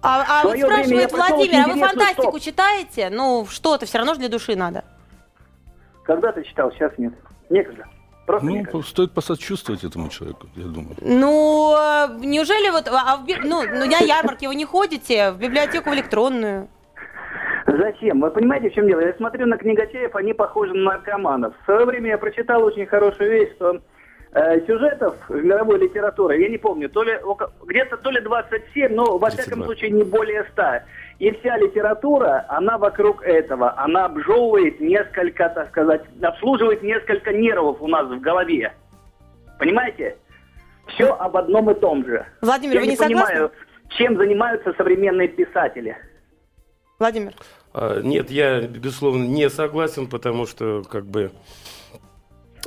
А, 0.00 0.24
а 0.28 0.44
вот 0.44 0.58
спрашивает 0.58 1.10
Владимир, 1.10 1.64
а 1.64 1.72
вы 1.72 1.80
фантастику 1.80 2.32
топ. 2.32 2.40
читаете? 2.40 3.10
Ну, 3.10 3.46
что-то 3.50 3.84
все 3.84 3.98
равно 3.98 4.14
же 4.14 4.20
для 4.20 4.28
души 4.28 4.54
надо. 4.54 4.84
Когда 6.04 6.30
ты 6.30 6.44
читал, 6.44 6.70
сейчас 6.70 6.96
нет. 6.98 7.14
Некогда. 7.50 7.84
Просто 8.26 8.46
Ну, 8.46 8.56
некогда. 8.56 8.86
стоит 8.86 9.12
посочувствовать 9.12 9.84
этому 9.84 10.08
человеку, 10.08 10.48
я 10.56 10.64
думаю. 10.64 10.96
Ну, 11.00 11.74
э, 11.78 12.08
неужели 12.26 12.70
вот, 12.70 12.88
а 12.88 13.16
в 13.16 13.26
ну, 13.44 13.62
ну, 13.62 13.86
на 13.86 13.98
ярмарке 14.04 14.48
вы 14.48 14.56
не 14.56 14.64
ходите, 14.64 15.30
в 15.30 15.38
библиотеку 15.38 15.90
в 15.90 15.94
электронную? 15.94 16.68
Зачем? 17.66 18.20
Вы 18.20 18.30
понимаете, 18.30 18.70
в 18.70 18.74
чем 18.74 18.86
дело? 18.88 19.00
Я 19.00 19.12
смотрю 19.14 19.46
на 19.46 19.56
книгачеев, 19.56 20.14
они 20.16 20.32
похожи 20.32 20.72
на 20.72 20.92
наркоманов. 20.92 21.54
В 21.62 21.64
свое 21.64 21.84
время 21.84 22.10
я 22.10 22.18
прочитал 22.18 22.62
очень 22.64 22.86
хорошую 22.86 23.30
вещь, 23.30 23.52
что 23.56 23.80
э, 24.32 24.60
сюжетов 24.66 25.14
в 25.28 25.34
мировой 25.44 25.78
литературе, 25.78 26.42
я 26.42 26.48
не 26.48 26.58
помню, 26.58 26.88
то 26.88 27.02
ли 27.04 27.18
где-то 27.64 27.96
то 27.96 28.10
ли 28.10 28.20
27, 28.20 28.92
но 28.94 29.18
во 29.18 29.28
всяком 29.30 29.62
32. 29.62 29.64
случае 29.66 29.90
не 29.90 30.04
более 30.04 30.44
100. 30.52 30.62
И 31.18 31.30
вся 31.30 31.56
литература, 31.56 32.44
она 32.48 32.76
вокруг 32.76 33.22
этого. 33.22 33.78
Она 33.78 34.04
обжевывает 34.04 34.80
несколько, 34.80 35.48
так 35.48 35.68
сказать, 35.70 36.02
обслуживает 36.22 36.82
несколько 36.82 37.32
нервов 37.32 37.80
у 37.80 37.88
нас 37.88 38.06
в 38.06 38.20
голове. 38.20 38.74
Понимаете? 39.58 40.16
Все 40.88 41.12
об 41.14 41.36
одном 41.36 41.70
и 41.70 41.74
том 41.74 42.04
же. 42.04 42.26
Владимир, 42.42 42.74
я 42.74 42.80
вы 42.80 42.86
не, 42.86 42.90
не 42.90 42.96
согласны? 42.96 43.26
понимаю, 43.26 43.52
чем 43.88 44.16
занимаются 44.16 44.74
современные 44.76 45.28
писатели. 45.28 45.96
Владимир. 46.98 47.32
А, 47.72 48.00
Нет, 48.02 48.30
я, 48.30 48.60
безусловно, 48.62 49.24
не 49.24 49.48
согласен, 49.50 50.08
потому 50.08 50.46
что, 50.46 50.82
как 50.82 51.06
бы, 51.06 51.30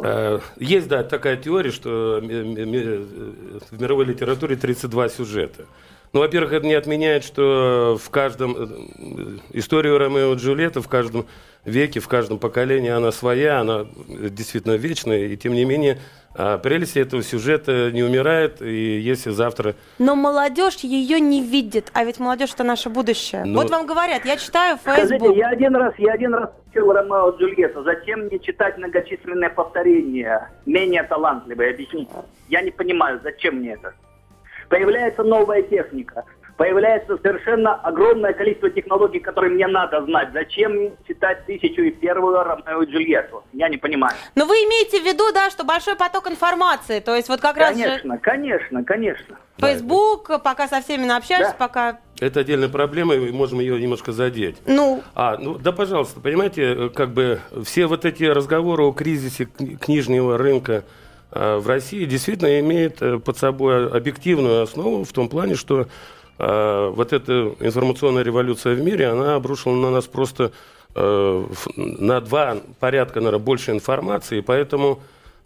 э, 0.04 0.40
есть, 0.58 0.88
да, 0.88 1.04
такая 1.04 1.38
теория, 1.38 1.72
что 1.72 2.20
ми- 2.22 2.34
э, 2.36 3.60
в 3.72 3.82
мировой 3.82 4.06
литературе 4.06 4.56
32 4.56 5.10
сюжета. 5.10 5.66
Ну, 6.12 6.22
во-первых, 6.22 6.54
это 6.54 6.66
не 6.66 6.74
отменяет, 6.74 7.24
что 7.24 7.98
в 8.02 8.10
каждом... 8.10 8.56
э, 8.58 9.38
Историю 9.54 9.98
Ромео 9.98 10.34
и 10.34 10.36
Джульетты 10.38 10.82
в 10.82 10.88
каждом 10.88 11.28
веке, 11.66 12.00
в 12.00 12.08
каждом 12.08 12.40
поколении 12.40 12.90
она 12.90 13.12
своя, 13.12 13.60
она 13.60 13.86
действительно 14.08 14.74
вечная, 14.76 15.26
и 15.28 15.38
тем 15.38 15.54
не 15.54 15.66
менее 15.66 16.00
а, 16.36 16.58
прелесть 16.58 16.96
этого 16.96 17.22
сюжета 17.22 17.92
не 17.92 18.02
умирает, 18.02 18.62
и 18.62 19.00
если 19.00 19.32
завтра 19.32 19.76
Но 19.98 20.16
молодежь 20.16 20.78
ее 20.78 21.20
не 21.20 21.44
видит, 21.44 21.92
а 21.94 22.04
ведь 22.06 22.20
молодежь 22.20 22.54
это 22.54 22.64
наше 22.64 22.90
будущее. 22.90 23.44
Ну- 23.46 23.60
Вот 23.60 23.70
вам 23.70 23.86
говорят, 23.86 24.26
я 24.26 24.38
читаю 24.38 24.78
Скажите, 24.78 25.20
Facebook. 25.20 25.38
я 25.38 25.50
один 25.50 25.76
раз, 25.76 25.94
я 25.98 26.14
один 26.14 26.34
раз 26.34 26.50
читал 26.74 26.92
Ромео 26.94 27.32
и 27.32 27.40
Джульетту. 27.40 27.84
Зачем 27.84 28.22
мне 28.22 28.40
читать 28.40 28.78
многочисленные 28.78 29.50
повторения? 29.50 30.50
Менее 30.66 31.04
талантливые, 31.04 31.72
объясните. 31.74 32.12
Я 32.48 32.62
не 32.62 32.72
понимаю, 32.72 33.20
зачем 33.24 33.56
мне 33.56 33.74
это? 33.74 33.94
Появляется 34.70 35.24
новая 35.24 35.62
техника. 35.64 36.24
Появляется 36.58 37.18
совершенно 37.24 37.74
огромное 37.76 38.34
количество 38.34 38.70
технологий, 38.70 39.20
которые 39.20 39.54
мне 39.54 39.66
надо 39.66 40.04
знать. 40.04 40.30
Зачем 40.34 40.74
мне 40.74 40.92
читать 41.08 41.46
тысячу 41.46 41.82
и 41.84 41.90
первую 41.92 42.44
Ромео 42.44 42.82
и 42.84 42.86
Джульетту? 42.92 43.44
Я 43.54 43.70
не 43.70 43.78
понимаю. 43.78 44.14
Но 44.36 44.46
вы 44.46 44.56
имеете 44.56 45.00
в 45.00 45.06
виду, 45.06 45.24
да, 45.34 45.50
что 45.52 45.64
большой 45.64 45.96
поток 45.96 46.30
информации, 46.30 47.00
то 47.00 47.16
есть 47.16 47.30
вот 47.30 47.40
как 47.40 47.56
раз 47.56 47.78
же 47.78 47.84
Конечно, 47.84 48.18
конечно, 48.18 48.84
конечно. 48.84 49.38
Facebook, 49.58 50.44
пока 50.44 50.68
со 50.68 50.82
всеми 50.82 51.06
наобщаешься, 51.06 51.52
Да. 51.58 51.66
пока, 51.68 52.00
это 52.20 52.42
отдельная 52.42 52.70
проблема, 52.70 53.16
и 53.16 53.20
мы 53.20 53.32
можем 53.32 53.62
ее 53.62 53.80
немножко 53.82 54.12
задеть. 54.12 54.58
ну, 54.66 55.02
А, 55.16 55.38
ну 55.38 55.58
да, 55.58 55.72
пожалуйста, 55.72 56.20
понимаете, 56.20 56.64
э, 56.64 56.90
как 56.90 57.12
бы 57.12 57.40
все 57.64 57.86
вот 57.88 58.04
эти 58.04 58.26
разговоры 58.26 58.84
о 58.84 58.92
кризисе 58.92 59.46
кни- 59.46 59.78
книжного 59.78 60.38
рынка 60.38 60.84
в 61.32 61.68
России 61.68 62.06
действительно 62.06 62.60
имеют 62.60 63.02
э, 63.02 63.20
под 63.20 63.38
собой 63.38 63.88
объективную 63.90 64.64
основу 64.64 65.04
в 65.04 65.14
том 65.14 65.30
плане, 65.30 65.56
что 65.56 65.88
э, 66.38 66.92
вот 66.94 67.14
эта 67.14 67.56
информационная 67.60 68.24
революция 68.24 68.76
в 68.76 68.82
мире, 68.82 69.08
она 69.08 69.36
обрушила 69.36 69.76
на 69.76 69.92
нас 69.92 70.06
просто 70.06 70.52
э, 70.96 71.46
на 71.76 72.22
два 72.22 72.58
порядка, 72.80 73.20
наверное, 73.20 73.44
больше 73.44 73.72
информации, 73.72 74.42
поэтому 74.42 75.02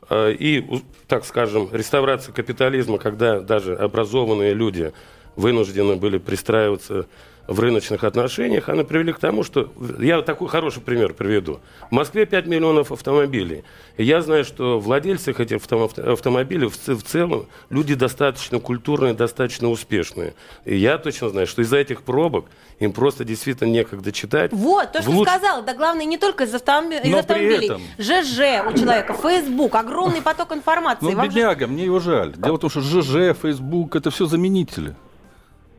э, 0.09 0.35
и, 0.39 0.81
так 1.07 1.25
скажем, 1.25 1.69
реставрация 1.73 2.33
капитализма, 2.33 2.97
когда 2.97 3.41
даже 3.41 3.75
образованные 3.75 4.53
люди 4.53 4.93
вынуждены 5.35 5.95
были 5.95 6.17
пристраиваться 6.17 7.07
в 7.45 7.59
рыночных 7.59 8.05
отношениях, 8.05 8.69
она 8.69 8.83
привели 8.85 9.11
к 9.11 9.19
тому, 9.19 9.43
что... 9.43 9.71
Я 9.99 10.21
такой 10.21 10.47
хороший 10.47 10.81
пример 10.81 11.13
приведу. 11.13 11.59
В 11.89 11.91
Москве 11.91 12.25
5 12.25 12.45
миллионов 12.47 12.91
автомобилей. 12.93 13.65
И 13.97 14.03
я 14.05 14.21
знаю, 14.21 14.45
что 14.45 14.79
владельцы 14.79 15.31
этих 15.31 15.57
автом- 15.57 15.89
автомобилей 16.13 16.67
в, 16.69 17.03
целом 17.03 17.47
люди 17.69 17.95
достаточно 17.95 18.59
культурные, 18.61 19.13
достаточно 19.13 19.69
успешные. 19.69 20.35
И 20.63 20.77
я 20.77 20.97
точно 20.97 21.29
знаю, 21.29 21.45
что 21.47 21.61
из-за 21.63 21.77
этих 21.77 22.03
пробок 22.03 22.45
им 22.79 22.93
просто 22.93 23.25
действительно 23.25 23.67
некогда 23.69 24.13
читать. 24.13 24.51
вот, 24.53 24.93
то, 24.93 25.01
что 25.01 25.11
луч- 25.11 25.27
сказала, 25.27 25.61
да 25.63 25.73
главное 25.73 26.05
не 26.05 26.17
только 26.17 26.45
из, 26.45 26.53
автомоби- 26.55 27.01
из 27.03 27.11
Но 27.11 27.23
при 27.23 27.33
автомобилей. 27.33 27.65
этом- 27.65 27.81
ЖЖ 27.99 28.39
у 28.73 28.77
человека, 28.79 29.13
Facebook, 29.21 29.75
огромный 29.75 30.21
поток 30.21 30.53
информации. 30.53 30.99
Ну, 31.03 31.11
Вам 31.11 31.25
же- 31.25 31.27
бедняга, 31.29 31.67
мне 31.67 31.83
его 31.83 31.99
жаль. 31.99 32.31
Дело 32.37 32.55
в 32.55 32.59
том, 32.59 32.69
что 32.69 32.79
ЖЖ, 32.79 33.35
Facebook, 33.37 33.97
это 33.97 34.11
все 34.11 34.27
заменители. 34.27 34.95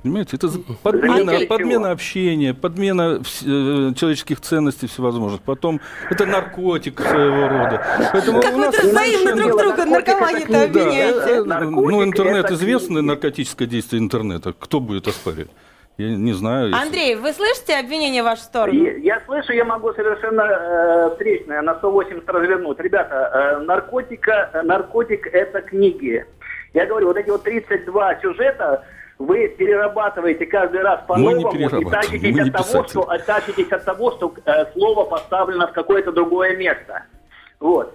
Понимаете, 0.05 0.37
это 0.37 0.49
подмена, 0.83 1.33
подмена 1.49 1.91
общения, 1.91 2.53
подмена 2.53 3.21
э, 3.23 3.95
человеческих 3.95 4.39
ценностей 4.43 4.87
всевозможных. 4.87 5.41
Потом 5.41 5.81
это 6.11 6.27
наркотик 6.27 7.01
своего 7.01 7.49
рода. 7.49 7.83
Поэтому 8.13 8.43
Как 8.43 8.53
у 8.53 8.57
вы 8.57 8.67
нас- 8.67 8.75
это 8.75 8.87
взаимно 8.89 9.35
друг 9.35 9.59
друга 9.59 9.85
наркомании-то 9.87 10.47
книга. 10.47 10.59
Да, 10.59 10.65
обвиняете. 10.83 11.31
э, 11.31 11.37
э, 11.39 11.65
ну, 11.71 12.05
интернет 12.05 12.47
книги. 12.49 13.01
наркотическое 13.01 13.67
действие 13.67 14.03
интернета. 14.03 14.53
Кто 14.53 14.79
будет 14.81 15.09
оспаривать? 15.09 15.51
Я 15.97 16.11
не 16.11 16.35
знаю. 16.35 16.69
если- 16.69 16.83
Андрей, 16.83 17.15
вы 17.15 17.33
слышите 17.33 17.75
обвинения 17.79 18.21
в 18.21 18.27
вашу 18.27 18.43
сторону? 18.43 18.79
И 18.79 19.01
Я 19.01 19.23
слышу, 19.25 19.55
я 19.55 19.65
могу 19.65 19.95
совершенно 19.95 20.43
э, 20.43 21.11
встречное 21.13 21.63
на 21.63 21.77
180 21.77 22.29
развернуть. 22.29 22.79
Ребята, 22.79 23.57
э, 23.61 23.65
наркотика, 23.65 24.51
наркотик 24.65 25.27
это 25.33 25.63
книги. 25.63 26.27
Я 26.75 26.85
говорю, 26.85 27.07
вот 27.07 27.17
эти 27.17 27.31
вот 27.31 27.43
32 27.45 28.17
сюжета 28.21 28.85
вы 29.19 29.49
перерабатываете 29.49 30.47
каждый 30.47 30.83
раз 30.83 31.01
по-новому 31.07 31.53
и 31.53 31.85
тащитесь 31.85 32.39
от, 32.41 32.53
того, 32.53 32.85
что, 32.89 33.19
тащитесь 33.27 33.71
от 33.73 33.85
того, 33.85 34.11
что 34.13 34.35
э, 34.45 34.73
слово 34.73 35.05
поставлено 35.05 35.69
в 35.69 35.73
какое-то 35.73 36.13
другое 36.13 36.57
место. 36.57 37.05
Вот. 37.61 37.95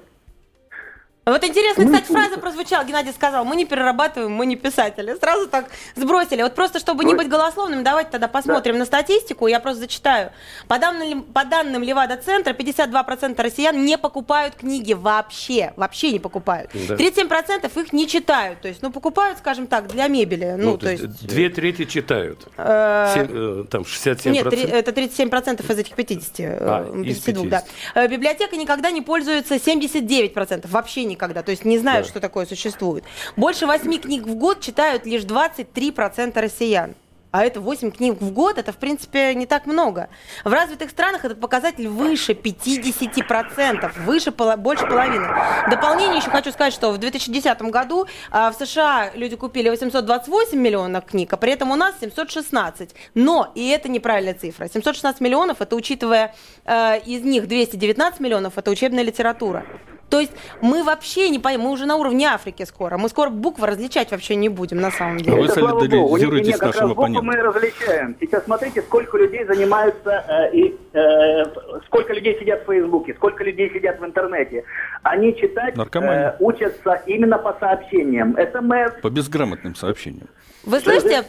Вот 1.31 1.43
интересно, 1.43 1.83
Ну, 1.85 1.91
кстати, 1.93 2.11
фраза 2.11 2.37
прозвучала, 2.39 2.83
Геннадий 2.83 3.11
сказал, 3.13 3.45
мы 3.45 3.55
не 3.55 3.65
перерабатываем, 3.65 4.31
мы 4.31 4.45
не 4.45 4.55
писатели. 4.55 5.15
Сразу 5.19 5.47
так 5.47 5.65
сбросили. 5.95 6.41
Вот 6.41 6.55
просто, 6.55 6.79
чтобы 6.79 7.03
не 7.05 7.13
быть 7.15 7.27
голословным, 7.29 7.83
давайте 7.83 8.11
тогда 8.11 8.27
посмотрим 8.27 8.77
на 8.77 8.85
статистику, 8.85 9.47
я 9.47 9.59
просто 9.59 9.81
зачитаю. 9.81 10.31
По 10.67 10.77
данным, 10.79 11.23
по 11.23 11.45
данным 11.45 11.83
Левада-центра, 11.83 12.53
52% 12.53 13.41
россиян 13.41 13.85
не 13.85 13.97
покупают 13.97 14.55
книги 14.55 14.93
вообще, 14.93 15.73
вообще 15.75 16.11
не 16.11 16.19
покупают. 16.19 16.71
Да. 16.87 16.95
37% 16.95 17.81
их 17.81 17.93
не 17.93 18.07
читают, 18.07 18.61
то 18.61 18.67
есть, 18.67 18.81
ну, 18.81 18.91
покупают, 18.91 19.37
скажем 19.39 19.67
так, 19.67 19.87
для 19.87 20.07
мебели. 20.07 20.55
Ну, 20.57 20.77
то 20.77 20.89
есть... 20.89 21.25
две 21.25 21.49
трети 21.49 21.85
читают. 21.85 22.47
э, 22.57 23.11
Семь, 23.13 23.27
э, 23.31 23.63
там 23.69 23.83
67%. 23.83 24.31
Нет, 24.31 24.49
три- 24.49 24.63
это 24.63 24.91
37% 24.91 25.71
из 25.71 25.79
этих 25.79 25.95
50. 25.95 26.39
э, 26.39 26.57
А, 26.61 27.01
из 27.03 27.19
52, 27.19 27.49
да. 27.49 27.59
50. 27.61 27.67
Э, 27.95 28.07
Библиотека 28.07 28.55
никогда 28.57 28.91
не 28.91 29.01
пользуется 29.01 29.55
79%, 29.55 30.67
вообще 30.69 31.03
никогда, 31.03 31.18
то 31.43 31.51
есть 31.51 31.65
не 31.65 31.77
знают, 31.77 32.05
Да. 32.05 32.09
что 32.11 32.19
такое 32.19 32.45
существует. 32.45 33.03
Больше 33.35 33.65
8 33.67 33.99
книг 33.99 34.23
в 34.23 34.35
год 34.35 34.61
читают 34.61 35.05
лишь 35.05 35.23
23% 35.23 36.39
россиян. 36.41 36.95
А 37.31 37.45
это 37.45 37.61
8 37.61 37.91
книг 37.91 38.19
в 38.19 38.31
год, 38.31 38.57
это, 38.57 38.71
в 38.71 38.77
принципе, 38.77 39.35
не 39.35 39.45
так 39.45 39.67
много. 39.67 40.09
В 40.43 40.51
развитых 40.51 40.89
странах 40.89 41.25
этот 41.25 41.39
показатель 41.39 41.87
выше 41.87 42.33
50%, 42.33 43.99
выше, 43.99 44.31
больше 44.31 44.87
половины. 44.87 45.27
В 45.67 45.69
дополнение 45.69 46.17
еще 46.17 46.31
хочу 46.31 46.51
сказать, 46.51 46.73
что 46.73 46.91
в 46.91 46.97
2010 46.97 47.61
году 47.63 48.07
а, 48.31 48.51
в 48.51 48.55
США 48.55 49.11
люди 49.13 49.35
купили 49.35 49.69
828 49.69 50.57
миллионов 50.57 51.05
книг, 51.05 51.31
а 51.31 51.37
при 51.37 51.51
этом 51.53 51.69
у 51.69 51.75
нас 51.75 51.93
716. 51.99 52.95
Но, 53.13 53.51
и 53.53 53.69
это 53.69 53.89
неправильная 53.89 54.33
цифра, 54.33 54.67
716 54.67 55.21
миллионов, 55.21 55.61
это 55.61 55.75
учитывая 55.75 56.33
э, 56.65 56.99
из 57.05 57.21
них 57.21 57.47
219 57.47 58.19
миллионов, 58.19 58.57
это 58.57 58.71
учебная 58.71 59.03
литература. 59.03 59.67
То 60.09 60.19
есть 60.19 60.31
мы 60.61 60.83
вообще 60.83 61.29
не 61.29 61.37
поймем, 61.39 61.65
мы 61.65 61.71
уже 61.71 61.85
на 61.85 61.95
уровне 61.95 62.25
Африки 62.27 62.63
скоро. 62.65 62.97
Мы 62.97 63.09
скоро 63.09 63.29
буквы 63.29 63.67
различать 63.67 64.09
вообще 64.11 64.35
не 64.35 64.49
будем, 64.49 64.81
на 64.81 64.89
самом 64.91 65.17
А 65.17 65.19
деле. 65.19 65.41
вы 65.41 65.47
слава 65.49 65.69
богу. 65.71 65.81
солидаризируетесь 65.81 66.47
Нет, 66.47 66.55
с 66.57 66.59
как 66.59 66.67
нашим 66.69 66.81
раз 66.81 66.89
буквы 66.89 67.03
оппонентом. 67.03 67.25
мы 67.27 67.35
различаем. 67.35 68.15
Сейчас 68.19 68.43
смотрите, 68.45 68.81
сколько 68.81 69.17
людей 69.17 69.45
занимаются, 69.45 70.25
э, 70.27 70.55
и, 70.55 70.77
э, 70.93 71.43
сколько 71.85 72.13
людей 72.13 72.37
сидят 72.39 72.63
в 72.63 72.65
Фейсбуке, 72.71 73.13
сколько 73.13 73.43
людей 73.43 73.71
сидят 73.71 73.99
в 73.99 74.05
интернете. 74.05 74.63
Они 75.03 75.35
читать 75.35 75.75
Наркомания. 75.77 76.31
э, 76.31 76.35
учатся 76.43 77.01
именно 77.05 77.37
по 77.37 77.55
сообщениям. 77.59 78.35
СМС, 78.35 79.01
По 79.01 79.09
безграмотным 79.09 79.75
сообщениям. 79.75 80.27
Вы 80.63 80.79
слышите, 80.79 81.23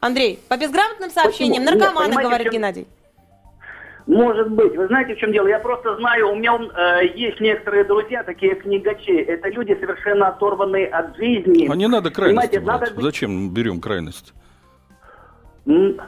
Андрей, 0.00 0.38
по 0.48 0.56
безграмотным 0.56 1.10
сообщениям 1.10 1.64
Почему? 1.64 1.78
Нет, 1.78 1.84
наркоманы, 1.84 2.06
понимаете, 2.08 2.28
говорит 2.28 2.44
чем- 2.46 2.52
Геннадий. 2.54 2.86
Может 4.06 4.50
быть. 4.52 4.76
Вы 4.76 4.86
знаете, 4.86 5.16
в 5.16 5.18
чем 5.18 5.32
дело? 5.32 5.48
Я 5.48 5.58
просто 5.58 5.96
знаю, 5.96 6.30
у 6.30 6.36
меня 6.36 6.54
э, 6.56 7.06
есть 7.16 7.40
некоторые 7.40 7.82
друзья, 7.84 8.22
такие 8.22 8.54
книгачи. 8.54 9.10
Это 9.16 9.48
люди 9.48 9.76
совершенно 9.80 10.28
оторванные 10.28 10.86
от 10.86 11.16
жизни. 11.16 11.68
А 11.70 11.74
не 11.74 11.88
надо 11.88 12.10
крайности 12.10 12.56
надо 12.58 12.86
Зачем 12.96 13.46
мы 13.46 13.50
берем 13.52 13.80
крайность? 13.80 14.32
М, 15.66 15.98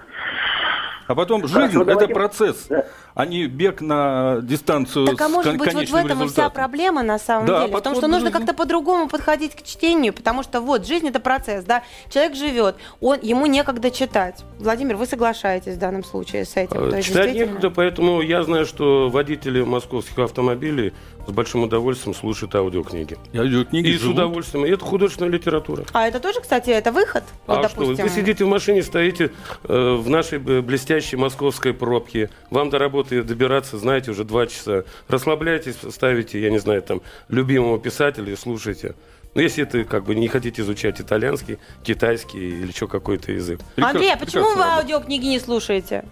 А 1.09 1.15
потом 1.17 1.47
жизнь 1.49 1.75
это 1.75 1.85
давайте- 1.85 2.15
процесс, 2.15 2.67
Да. 2.69 2.85
А 3.19 3.27
не 3.27 3.47
бег 3.49 3.81
на 3.81 4.39
дистанцию 4.43 5.07
Так 5.09 5.21
а 5.23 5.29
с 5.29 5.33
может 5.33 5.57
быть 5.57 5.75
вот 5.75 5.89
в 5.89 5.95
этом 5.97 6.23
и 6.23 6.29
вся 6.29 6.51
проблема 6.51 7.03
на 7.03 7.19
самом 7.19 7.47
Да, 7.47 7.67
деле. 7.67 7.77
В 7.77 7.81
том, 7.81 7.97
что 7.97 8.07
нужно 8.07 8.27
жизни. 8.31 8.39
как-то 8.39 8.55
по-другому 8.55 9.09
подходить 9.09 9.57
к 9.57 9.63
чтению, 9.65 10.13
потому 10.13 10.45
что 10.45 10.61
вот 10.61 10.87
жизнь 10.87 11.09
это 11.09 11.19
процесс, 11.19 11.65
да. 11.65 11.83
Человек 12.15 12.37
живет, 12.37 12.77
он, 13.01 13.19
ему 13.21 13.47
некогда 13.47 13.91
читать. 13.91 14.45
Владимир, 14.61 14.95
вы 14.97 15.05
соглашаетесь 15.07 15.75
в 15.75 15.79
данном 15.81 16.05
случае 16.05 16.45
с 16.45 16.57
этим? 16.57 16.77
Э, 16.77 17.03
Читать 17.03 17.07
действительно- 17.07 17.33
некогда, 17.47 17.71
поэтому 17.71 18.21
я 18.23 18.45
знаю, 18.45 18.65
что 18.67 19.09
водители 19.09 19.63
московских 19.63 20.17
автомобилей 20.21 20.93
с 21.27 21.31
большим 21.33 21.65
удовольствием 21.65 22.15
слушают 22.15 22.55
аудиокниги. 22.55 23.19
Я 23.33 23.41
аудиокниги 23.43 23.89
И 23.89 23.99
с 23.99 24.01
живут. 24.01 24.15
удовольствием. 24.15 24.65
И 24.65 24.71
это 24.71 24.85
художественная 24.85 25.31
литература. 25.33 25.85
А 25.93 26.07
это 26.07 26.21
тоже, 26.21 26.41
кстати, 26.41 26.71
это 26.71 26.93
выход? 26.93 27.25
Вот, 27.49 27.65
а 27.65 27.69
что, 27.69 27.81
вы, 27.81 27.85
допустим. 27.97 28.05
вы 28.07 28.11
сидите 28.11 28.45
в 28.45 28.49
машине, 28.49 28.83
стоите 28.85 29.33
э, 29.65 29.95
в 30.01 30.09
нашей 30.09 30.39
э, 30.39 30.61
блестящей 30.63 31.17
московской 31.17 31.75
пробке. 31.75 32.31
Вам 32.51 32.71
до 32.71 32.79
работы 32.79 33.08
добираться, 33.09 33.79
знаете, 33.79 34.11
уже 34.11 34.25
два 34.25 34.47
часа. 34.47 34.85
Расслабляйтесь, 35.09 35.77
ставите, 35.91 36.41
я 36.41 36.51
не 36.51 36.59
знаю, 36.59 36.83
там, 36.83 37.03
любимого 37.29 37.79
писателя 37.79 38.33
и 38.33 38.37
слушайте. 38.37 38.95
Ну, 39.35 39.43
если 39.43 39.63
это 39.65 39.85
как 39.85 40.05
бы 40.05 40.15
не 40.15 40.29
хотите 40.29 40.63
изучать 40.63 41.01
итальянский, 41.01 41.59
китайский 41.83 42.39
или 42.39 42.69
еще 42.69 42.89
какой-то 42.89 43.33
язык. 43.33 43.61
Андрей, 43.77 44.13
а 44.13 44.17
почему 44.17 44.55
вы 44.55 44.63
аудиокниги 44.63 45.27
не 45.27 45.39
слушаете? 45.39 46.05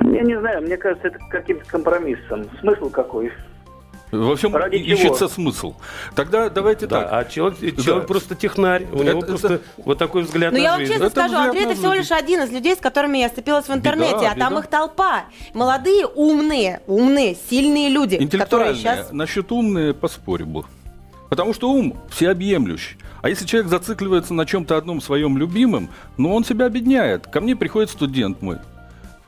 Я 0.00 0.22
не 0.22 0.38
знаю, 0.38 0.62
мне 0.62 0.76
кажется, 0.76 1.08
это 1.08 1.18
каким-то 1.30 1.64
компромиссом. 1.66 2.48
Смысл 2.60 2.88
какой? 2.88 3.32
Во 4.10 4.36
всем 4.36 4.56
Ради 4.56 4.76
ищется 4.76 5.18
чего? 5.26 5.28
смысл. 5.28 5.74
Тогда 6.14 6.48
давайте 6.48 6.86
Да, 6.86 7.00
так. 7.02 7.08
а 7.12 7.24
человек, 7.26 7.58
Да. 7.76 7.82
человек 7.82 8.06
просто 8.06 8.34
технарь, 8.34 8.86
у 8.92 9.02
него 9.02 9.18
Это- 9.18 9.26
просто 9.26 9.54
это- 9.54 9.64
вот 9.84 9.98
такой 9.98 10.22
взгляд 10.22 10.52
Ну, 10.52 10.58
на 10.58 10.62
я 10.62 10.70
вам 10.70 10.80
жизнь. 10.80 10.92
честно 10.92 11.04
Это 11.06 11.20
скажу, 11.20 11.36
Андрей 11.36 11.64
это 11.64 11.74
всего 11.74 11.92
лишь 11.94 12.10
один 12.10 12.42
из 12.42 12.50
людей, 12.50 12.74
с 12.74 12.78
которыми 12.78 13.18
я 13.18 13.28
сцепилась 13.28 13.66
в 13.68 13.72
интернете, 13.72 14.16
Беда, 14.16 14.32
а 14.32 14.38
там 14.38 14.50
беда. 14.54 14.60
их 14.60 14.66
толпа. 14.68 15.24
Молодые, 15.54 16.06
умные, 16.06 16.80
умные, 16.86 17.36
сильные 17.50 17.88
люди, 17.90 18.16
которые 18.16 18.24
Интеллектуальные. 18.26 18.74
сейчас... 18.76 19.12
Насчет 19.12 19.52
умные 19.52 19.92
поспорю 19.94 20.46
бы. 20.46 20.64
Потому 21.28 21.52
что 21.52 21.70
ум 21.70 21.94
всеобъемлющий. 22.10 22.96
А 23.20 23.28
если 23.28 23.44
человек 23.44 23.68
зацикливается 23.68 24.32
на 24.32 24.46
чем-то 24.46 24.76
одном 24.78 25.02
своем 25.02 25.36
любимом, 25.36 25.90
ну 26.16 26.34
он 26.34 26.44
себя 26.44 26.64
обедняет. 26.66 27.26
Ко 27.26 27.42
мне 27.42 27.54
приходит 27.56 27.90
студент 27.90 28.40
мой, 28.40 28.56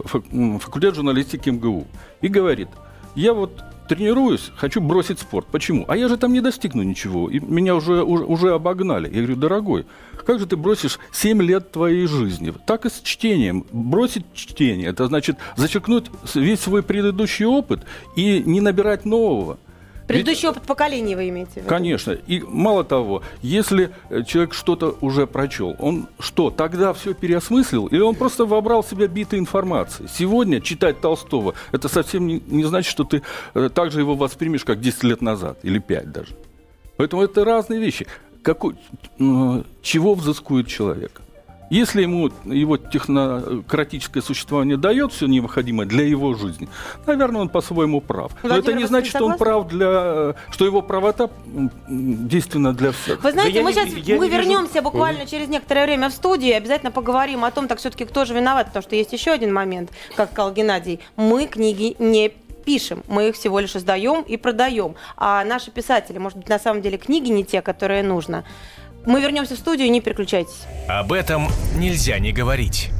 факультет 0.06 0.94
журналистики 0.94 1.50
МГУ, 1.50 1.86
и 2.22 2.28
говорит, 2.28 2.68
я 3.14 3.34
вот 3.34 3.62
тренируюсь, 3.90 4.52
хочу 4.54 4.80
бросить 4.80 5.18
спорт. 5.18 5.48
Почему? 5.50 5.84
А 5.88 5.96
я 5.96 6.08
же 6.08 6.16
там 6.16 6.32
не 6.32 6.40
достигну 6.40 6.84
ничего, 6.84 7.28
и 7.28 7.40
меня 7.40 7.74
уже, 7.74 8.04
уже, 8.04 8.24
уже 8.24 8.54
обогнали. 8.54 9.08
Я 9.08 9.16
говорю, 9.16 9.34
дорогой, 9.34 9.86
как 10.24 10.38
же 10.38 10.46
ты 10.46 10.56
бросишь 10.56 11.00
7 11.10 11.42
лет 11.42 11.72
твоей 11.72 12.06
жизни? 12.06 12.54
Так 12.66 12.86
и 12.86 12.88
с 12.88 13.00
чтением. 13.00 13.66
Бросить 13.72 14.24
чтение, 14.32 14.90
это 14.90 15.08
значит 15.08 15.38
зачеркнуть 15.56 16.04
весь 16.36 16.60
свой 16.60 16.84
предыдущий 16.84 17.46
опыт 17.46 17.80
и 18.14 18.44
не 18.46 18.60
набирать 18.60 19.04
нового. 19.04 19.58
Ведь- 20.10 20.24
Предыдущий 20.24 20.48
опыт 20.48 20.62
поколений 20.64 21.14
вы 21.14 21.28
имеете 21.28 21.52
в 21.52 21.56
виду? 21.58 21.68
Конечно. 21.68 22.12
И 22.12 22.40
мало 22.46 22.84
того, 22.84 23.22
если 23.42 23.90
э, 24.08 24.22
человек 24.24 24.54
что-то 24.54 24.96
уже 25.00 25.26
прочел, 25.26 25.76
он 25.78 26.08
что, 26.18 26.50
тогда 26.50 26.92
все 26.92 27.14
переосмыслил? 27.14 27.86
Или 27.86 28.00
он 28.00 28.14
просто 28.14 28.44
вобрал 28.44 28.82
в 28.82 28.86
себя 28.88 29.06
битой 29.06 29.38
информации? 29.38 30.06
Сегодня 30.12 30.60
читать 30.60 31.00
Толстого, 31.00 31.54
это 31.72 31.88
совсем 31.88 32.26
не, 32.26 32.42
не 32.46 32.64
значит, 32.64 32.90
что 32.90 33.04
ты 33.04 33.22
э, 33.54 33.68
так 33.72 33.90
же 33.92 34.00
его 34.00 34.14
воспримешь, 34.14 34.64
как 34.64 34.80
10 34.80 35.02
лет 35.04 35.22
назад, 35.22 35.58
или 35.62 35.78
5 35.78 36.12
даже. 36.12 36.36
Поэтому 36.96 37.22
это 37.22 37.44
разные 37.44 37.80
вещи. 37.80 38.06
Какой, 38.42 38.74
э, 39.18 39.62
чего 39.82 40.14
взыскует 40.14 40.66
человек? 40.66 41.20
Если 41.70 42.02
ему 42.02 42.30
его 42.44 42.76
технократическое 42.76 44.22
существование 44.22 44.76
дает 44.76 45.12
все 45.12 45.26
необходимое 45.26 45.86
для 45.86 46.04
его 46.04 46.34
жизни, 46.34 46.68
наверное, 47.06 47.42
он 47.42 47.48
по-своему 47.48 48.00
прав. 48.00 48.32
Но 48.42 48.48
Владимир, 48.50 48.70
это 48.70 48.78
не 48.80 48.86
значит, 48.86 49.10
что 49.10 49.24
он 49.24 49.38
прав 49.38 49.68
для, 49.68 50.34
что 50.50 50.64
его 50.64 50.82
правота 50.82 51.30
действенна 51.88 52.72
для 52.74 52.92
всех. 52.92 53.22
Вы 53.22 53.32
знаете, 53.32 53.58
Да 53.58 53.62
мы 53.64 53.70
не- 53.72 53.74
сейчас 53.74 53.88
я 54.06 54.16
мы 54.16 54.26
не 54.26 54.30
вижу- 54.30 54.42
вернемся 54.42 54.82
буквально 54.82 55.26
через 55.26 55.48
некоторое 55.48 55.84
время 55.86 56.08
в 56.10 56.12
студию 56.12 56.50
и 56.50 56.54
обязательно 56.54 56.90
поговорим 56.90 57.44
о 57.44 57.50
том, 57.50 57.68
так 57.68 57.78
все-таки 57.78 58.04
кто 58.04 58.24
же 58.24 58.34
виноват, 58.34 58.66
потому 58.66 58.82
что 58.82 58.96
есть 58.96 59.12
еще 59.12 59.30
один 59.30 59.52
момент, 59.54 59.90
как 60.16 60.32
сказал 60.32 60.52
Геннадий. 60.52 61.00
Мы 61.16 61.46
книги 61.46 61.94
не 61.98 62.32
пишем, 62.64 63.02
мы 63.08 63.28
их 63.28 63.36
всего 63.36 63.58
лишь 63.60 63.74
издаем 63.76 64.22
и 64.22 64.36
продаем. 64.36 64.94
А 65.16 65.44
наши 65.44 65.70
писатели, 65.70 66.18
может 66.18 66.36
быть, 66.38 66.48
на 66.48 66.58
самом 66.58 66.82
деле 66.82 66.98
книги 66.98 67.30
не 67.30 67.44
те, 67.44 67.62
которые 67.62 68.02
нужно. 68.02 68.44
Мы 69.06 69.20
вернемся 69.20 69.54
в 69.54 69.58
студию, 69.58 69.90
не 69.90 70.00
переключайтесь. 70.00 70.66
Об 70.88 71.12
этом 71.12 71.48
нельзя 71.76 72.18
не 72.18 72.32
говорить. 72.32 72.90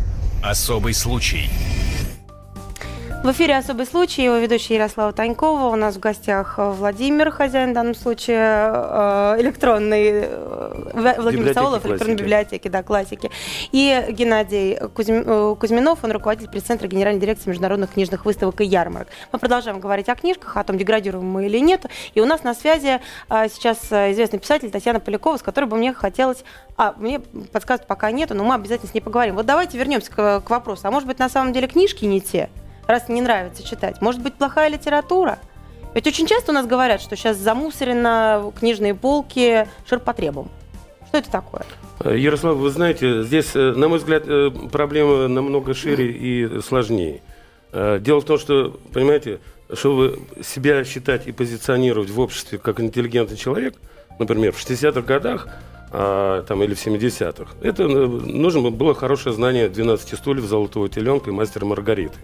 Особый 0.42 0.94
случай. 0.94 1.50
В 3.22 3.33
эфире 3.33 3.59
«Особый 3.59 3.85
случай», 3.85 4.24
его 4.24 4.37
ведущая 4.37 4.76
Ярослава 4.76 5.12
Танькова. 5.12 5.66
У 5.66 5.76
нас 5.76 5.96
в 5.96 6.00
гостях 6.00 6.54
э, 6.56 6.70
Владимир, 6.70 7.30
хозяин 7.30 7.72
в 7.72 7.74
данном 7.74 7.94
случае 7.94 8.38
э, 8.38 9.37
электронной, 9.40 10.11
э, 10.24 10.90
Владимир 10.94 11.30
Библиотеки 11.30 11.52
Саулов, 11.52 11.85
электронной 11.85 12.14
библиотеки, 12.16 12.68
да, 12.68 12.83
классики. 12.83 13.30
И 13.72 14.06
Геннадий 14.09 14.78
Кузьм- 14.94 15.54
Кузьминов, 15.56 15.98
он 16.02 16.12
руководитель 16.12 16.50
пресс-центра 16.50 16.88
Генеральной 16.88 17.20
дирекции 17.20 17.50
международных 17.50 17.92
книжных 17.92 18.24
выставок 18.24 18.62
и 18.62 18.64
ярмарок. 18.64 19.09
Мы 19.33 19.38
продолжаем 19.38 19.80
говорить 19.80 20.09
о 20.09 20.14
книжках, 20.14 20.56
о 20.56 20.64
том, 20.64 20.78
деградируем 20.78 21.26
мы 21.26 21.44
или 21.44 21.59
нет. 21.59 21.85
И 22.14 22.22
у 22.22 22.24
нас 22.24 22.42
на 22.42 22.54
связи 22.54 23.00
сейчас 23.28 23.80
известный 23.92 24.38
писатель 24.38 24.70
Татьяна 24.70 24.98
Полякова, 24.98 25.37
с 25.37 25.42
которой 25.42 25.66
бы 25.66 25.76
мне 25.76 25.92
хотелось... 25.92 26.42
А, 26.78 26.94
мне 26.96 27.20
подсказывают 27.20 27.87
пока 27.87 28.11
нету, 28.12 28.33
но 28.35 28.44
мы 28.44 28.54
обязательно 28.54 28.90
с 28.90 28.94
ней 28.94 29.02
поговорим. 29.02 29.35
Вот 29.35 29.44
давайте 29.44 29.76
вернемся 29.76 30.11
к, 30.11 30.40
к 30.40 30.48
вопросу. 30.48 30.88
А 30.88 30.90
может 30.90 31.06
быть, 31.06 31.18
на 31.18 31.28
самом 31.28 31.52
деле 31.52 31.68
книжки 31.68 32.06
не 32.06 32.22
те? 32.22 32.48
Раз 32.90 33.09
не 33.09 33.20
нравится 33.20 33.62
читать? 33.62 34.00
Может 34.00 34.22
быть, 34.22 34.35
плохая 34.35 34.68
литература? 34.68 35.38
Ведь 35.94 36.07
очень 36.07 36.26
часто 36.26 36.53
у 36.53 36.55
нас 36.55 36.66
говорят, 36.66 37.00
что 37.00 37.16
сейчас 37.16 37.37
замусорено 37.37 38.53
книжные 38.59 38.94
полки 38.94 39.66
ширпотребом. 39.87 40.48
Что 41.09 41.18
это 41.18 41.31
такое? 41.31 41.64
Э, 42.05 42.16
Ярослав, 42.16 42.57
вы 42.57 42.70
знаете, 42.70 43.24
здесь, 43.24 43.50
э, 43.55 43.72
на 43.72 43.88
мой 43.88 43.98
взгляд, 43.98 44.24
э, 44.26 44.50
проблема 44.70 45.26
намного 45.26 45.74
шире 45.74 46.11
и 46.12 46.61
сложнее. 46.61 47.22
Дело 47.72 48.20
в 48.20 48.24
том, 48.24 48.37
что, 48.37 48.76
понимаете, 48.92 49.38
чтобы 49.72 50.18
себя 50.42 50.83
считать 50.83 51.29
и 51.29 51.33
позиционировать 51.33 52.11
в 52.11 52.18
обществе 52.18 52.59
как 52.59 52.81
интеллигентный 52.81 53.37
человек, 53.37 53.76
например, 54.18 54.53
в 54.53 54.59
60-х 54.59 55.03
годах 55.03 55.46
а, 55.92 56.42
там, 56.42 56.64
или 56.64 56.74
в 56.74 56.85
70-х, 56.85 57.53
это 57.62 57.87
нужно 57.87 58.70
было 58.70 58.92
хорошее 58.92 59.37
знание 59.37 59.68
12 59.68 60.18
стульев, 60.18 60.46
золотого 60.46 60.88
теленка 60.88 61.31
и 61.31 61.33
мастера 61.33 61.64
Маргариты. 61.64 62.18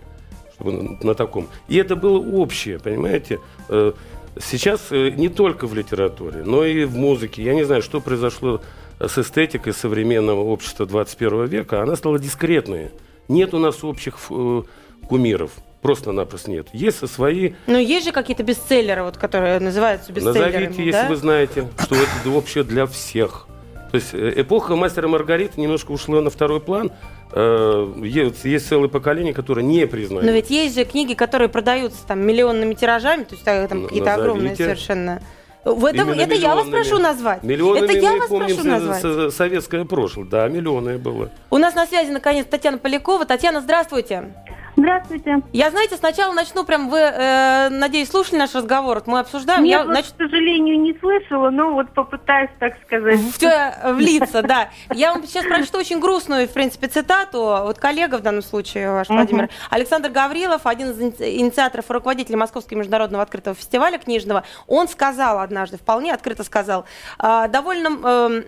На, 0.58 1.14
таком. 1.14 1.48
И 1.68 1.76
это 1.76 1.96
было 1.96 2.18
общее, 2.18 2.78
понимаете? 2.78 3.40
Э, 3.68 3.92
Сейчас 4.38 4.88
э, 4.90 5.10
не 5.10 5.28
только 5.28 5.66
в 5.66 5.74
литературе, 5.74 6.42
но 6.44 6.64
и 6.64 6.84
в 6.84 6.94
музыке. 6.94 7.42
Я 7.42 7.54
не 7.54 7.64
знаю, 7.64 7.80
что 7.80 8.00
произошло 8.00 8.60
с 8.98 9.16
эстетикой 9.16 9.72
современного 9.72 10.40
общества 10.40 10.84
21 10.84 11.46
века. 11.46 11.82
Она 11.82 11.96
стала 11.96 12.18
дискретной. 12.18 12.90
Нет 13.28 13.54
у 13.54 13.58
нас 13.58 13.82
общих 13.82 14.18
э, 14.30 14.62
кумиров. 15.08 15.52
Просто-напросто 15.80 16.50
нет. 16.50 16.68
Есть 16.72 17.06
свои 17.08 17.52
Ну, 17.66 17.78
есть 17.78 18.06
же 18.06 18.12
какие-то 18.12 18.42
бестселлеры, 18.42 19.04
вот, 19.04 19.16
которые 19.16 19.58
называются 19.58 20.12
бестселлерами, 20.12 20.66
Назовите, 20.66 20.84
если 20.84 21.02
да? 21.02 21.08
вы 21.08 21.16
знаете, 21.16 21.68
что 21.78 21.94
это 21.94 22.30
вообще 22.30 22.62
для 22.62 22.86
всех. 22.86 23.46
То 23.90 23.96
есть 23.96 24.12
э, 24.12 24.34
эпоха 24.36 24.76
мастера 24.76 25.08
Маргариты 25.08 25.60
немножко 25.60 25.92
ушла 25.92 26.20
на 26.20 26.28
второй 26.28 26.60
план. 26.60 26.92
Э, 27.32 27.92
Есть, 28.02 28.44
есть 28.44 28.68
целое 28.68 28.88
поколение, 28.88 29.34
которое 29.34 29.62
не 29.62 29.86
признает. 29.86 30.24
Но 30.24 30.30
ведь 30.30 30.50
есть 30.50 30.74
же 30.74 30.84
книги, 30.84 31.14
которые 31.14 31.48
продаются 31.48 32.06
там 32.06 32.20
миллионными 32.20 32.74
тиражами, 32.74 33.24
то 33.24 33.34
есть 33.34 33.44
там 33.44 33.86
какие-то 33.86 34.14
огромные 34.14 34.56
совершенно. 34.56 35.20
В 35.64 35.84
этом, 35.84 36.06
Именно 36.10 36.20
это 36.22 36.34
я 36.36 36.54
вас 36.54 36.68
прошу 36.68 36.98
назвать. 36.98 37.42
Миллионами 37.42 37.86
это 37.86 37.98
я 37.98 38.14
вас 38.14 38.28
помним 38.28 38.54
прошу 38.54 38.68
назвать. 38.68 39.02
со- 39.02 39.30
советское 39.32 39.84
прошлое. 39.84 40.24
Да, 40.24 40.46
миллионное 40.46 40.96
было. 40.96 41.30
У 41.50 41.58
нас 41.58 41.74
на 41.74 41.86
связи 41.86 42.12
наконец 42.12 42.46
Татьяна 42.48 42.78
Полякова. 42.78 43.24
Татьяна, 43.26 43.60
здравствуйте. 43.60 44.32
Здравствуйте. 44.76 45.40
Я, 45.52 45.70
знаете, 45.70 45.96
сначала 45.96 46.34
начну, 46.34 46.62
прям 46.64 46.90
вы, 46.90 46.98
э, 46.98 47.68
надеюсь, 47.70 48.10
слушали 48.10 48.36
наш 48.38 48.54
разговор, 48.54 48.96
вот 48.98 49.06
мы 49.06 49.20
обсуждаем. 49.20 49.62
Нет, 49.64 49.80
я 49.80 49.84
вот, 49.86 49.96
нач- 49.96 50.12
к 50.12 50.16
сожалению, 50.18 50.78
не 50.80 50.92
слышала, 50.98 51.48
но 51.48 51.72
вот 51.72 51.90
попытаюсь, 51.94 52.50
так 52.58 52.74
сказать. 52.84 53.18
в 53.18 53.92
влиться, 53.94 54.42
да. 54.42 54.68
Я 54.92 55.12
вам 55.14 55.26
сейчас 55.26 55.46
прочту 55.46 55.78
очень 55.78 55.98
грустную, 55.98 56.46
в 56.46 56.52
принципе, 56.52 56.88
цитату. 56.88 57.38
Вот 57.40 57.78
коллега 57.78 58.18
в 58.18 58.20
данном 58.20 58.42
случае 58.42 58.92
ваш. 58.92 59.08
Владимир. 59.08 59.48
Александр 59.70 60.10
Гаврилов, 60.10 60.66
один 60.66 60.90
из 60.90 61.00
иници- 61.00 61.36
инициаторов 61.38 61.88
и 61.88 61.92
руководителей 61.92 62.36
Московского 62.36 62.76
международного 62.78 63.22
открытого 63.22 63.56
фестиваля 63.56 63.96
книжного, 63.98 64.44
он 64.66 64.88
сказал 64.88 65.38
однажды, 65.38 65.78
вполне 65.78 66.12
открыто 66.12 66.44
сказал, 66.44 66.84
«А, 67.18 67.48
довольно 67.48 67.88
эм, 67.88 68.44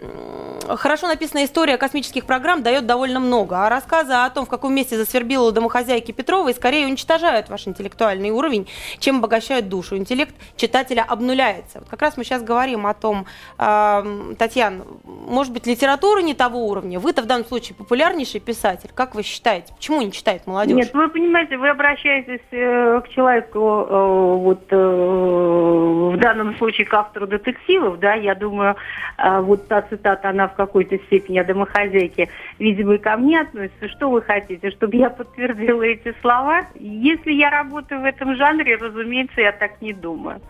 хорошо 0.76 1.06
написанная 1.08 1.46
история 1.46 1.78
космических 1.78 2.26
программ 2.26 2.62
дает 2.62 2.86
довольно 2.86 3.18
много, 3.18 3.64
а 3.64 3.68
рассказы 3.70 4.12
о 4.12 4.28
том, 4.28 4.44
в 4.44 4.48
каком 4.50 4.74
месте 4.74 4.96
засвербила 4.98 5.48
у 5.48 5.52
домохозяйки 5.52 6.12
Петровой, 6.18 6.52
скорее 6.52 6.84
уничтожают 6.86 7.48
ваш 7.48 7.68
интеллектуальный 7.68 8.30
уровень, 8.30 8.66
чем 8.98 9.18
обогащают 9.18 9.68
душу. 9.68 9.96
Интеллект 9.96 10.34
читателя 10.56 11.04
обнуляется. 11.08 11.78
Вот 11.78 11.88
как 11.88 12.02
раз 12.02 12.16
мы 12.16 12.24
сейчас 12.24 12.42
говорим 12.42 12.88
о 12.88 12.94
том, 12.94 13.26
эм, 13.56 14.34
Татьяна, 14.36 14.84
может 15.04 15.52
быть, 15.52 15.68
литература 15.68 16.20
не 16.20 16.34
того 16.34 16.66
уровня? 16.66 16.98
Вы-то 16.98 17.22
в 17.22 17.26
данном 17.26 17.46
случае 17.46 17.76
популярнейший 17.76 18.40
писатель. 18.40 18.90
Как 18.92 19.14
вы 19.14 19.22
считаете? 19.22 19.72
Почему 19.76 20.02
не 20.02 20.10
читает 20.10 20.44
молодежь? 20.46 20.76
Нет, 20.76 20.90
вы 20.92 21.08
понимаете, 21.08 21.56
вы 21.56 21.68
обращаетесь 21.68 22.40
э, 22.50 23.00
к 23.04 23.08
человеку, 23.10 23.86
э, 23.88 24.34
вот 24.38 24.64
э, 24.70 24.76
в 24.76 26.16
данном 26.18 26.56
случае 26.56 26.88
к 26.88 26.94
автору 26.94 27.28
детективов, 27.28 28.00
да, 28.00 28.14
я 28.14 28.34
думаю, 28.34 28.74
э, 29.18 29.40
вот 29.40 29.68
та 29.68 29.82
цитата, 29.82 30.30
она 30.30 30.48
в 30.48 30.54
какой-то 30.54 30.98
степени 31.06 31.38
о 31.38 31.44
домохозяйке, 31.44 32.28
видимо, 32.58 32.94
и 32.94 32.98
ко 32.98 33.16
мне 33.16 33.40
относится. 33.40 33.88
Что 33.88 34.10
вы 34.10 34.22
хотите, 34.22 34.70
чтобы 34.70 34.96
я 34.96 35.10
подтвердила 35.10 35.82
эти 35.82 36.07
слова? 36.20 36.66
Если 36.74 37.32
я 37.32 37.50
работаю 37.50 38.00
в 38.00 38.04
этом 38.04 38.36
жанре, 38.36 38.76
разумеется, 38.76 39.40
я 39.40 39.52
так 39.52 39.80
не 39.80 39.92
думаю. 39.92 40.40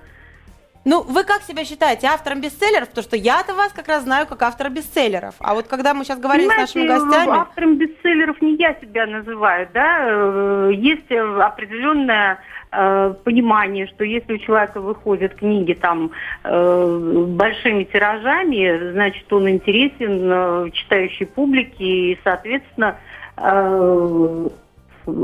Ну, 0.84 1.02
вы 1.02 1.24
как 1.24 1.42
себя 1.42 1.64
считаете 1.66 2.06
автором 2.06 2.40
бестселлеров? 2.40 2.88
Потому 2.88 3.04
что 3.04 3.16
я-то 3.16 3.54
вас 3.54 3.72
как 3.74 3.88
раз 3.88 4.04
знаю 4.04 4.26
как 4.26 4.40
автора 4.42 4.70
бестселлеров. 4.70 5.34
А 5.38 5.52
вот 5.54 5.66
когда 5.66 5.92
мы 5.92 6.02
сейчас 6.04 6.18
говорим 6.18 6.50
с 6.50 6.56
нашими 6.56 6.86
гостями... 6.86 7.38
автором 7.38 7.76
бестселлеров 7.76 8.40
не 8.40 8.54
я 8.56 8.74
себя 8.80 9.06
называю, 9.06 9.68
да, 9.74 9.98
э, 10.00 10.70
есть 10.74 11.10
э, 11.10 11.40
определенное 11.42 12.38
э, 12.72 13.14
понимание, 13.22 13.86
что 13.88 14.04
если 14.04 14.32
у 14.32 14.38
человека 14.38 14.80
выходят 14.80 15.34
книги 15.34 15.74
там 15.74 16.12
э, 16.44 17.24
большими 17.28 17.84
тиражами, 17.84 18.92
значит, 18.92 19.30
он 19.30 19.50
интересен 19.50 20.20
э, 20.22 20.70
читающей 20.72 21.26
публике 21.26 21.84
и, 21.84 22.18
соответственно, 22.24 22.96
э, 23.36 24.48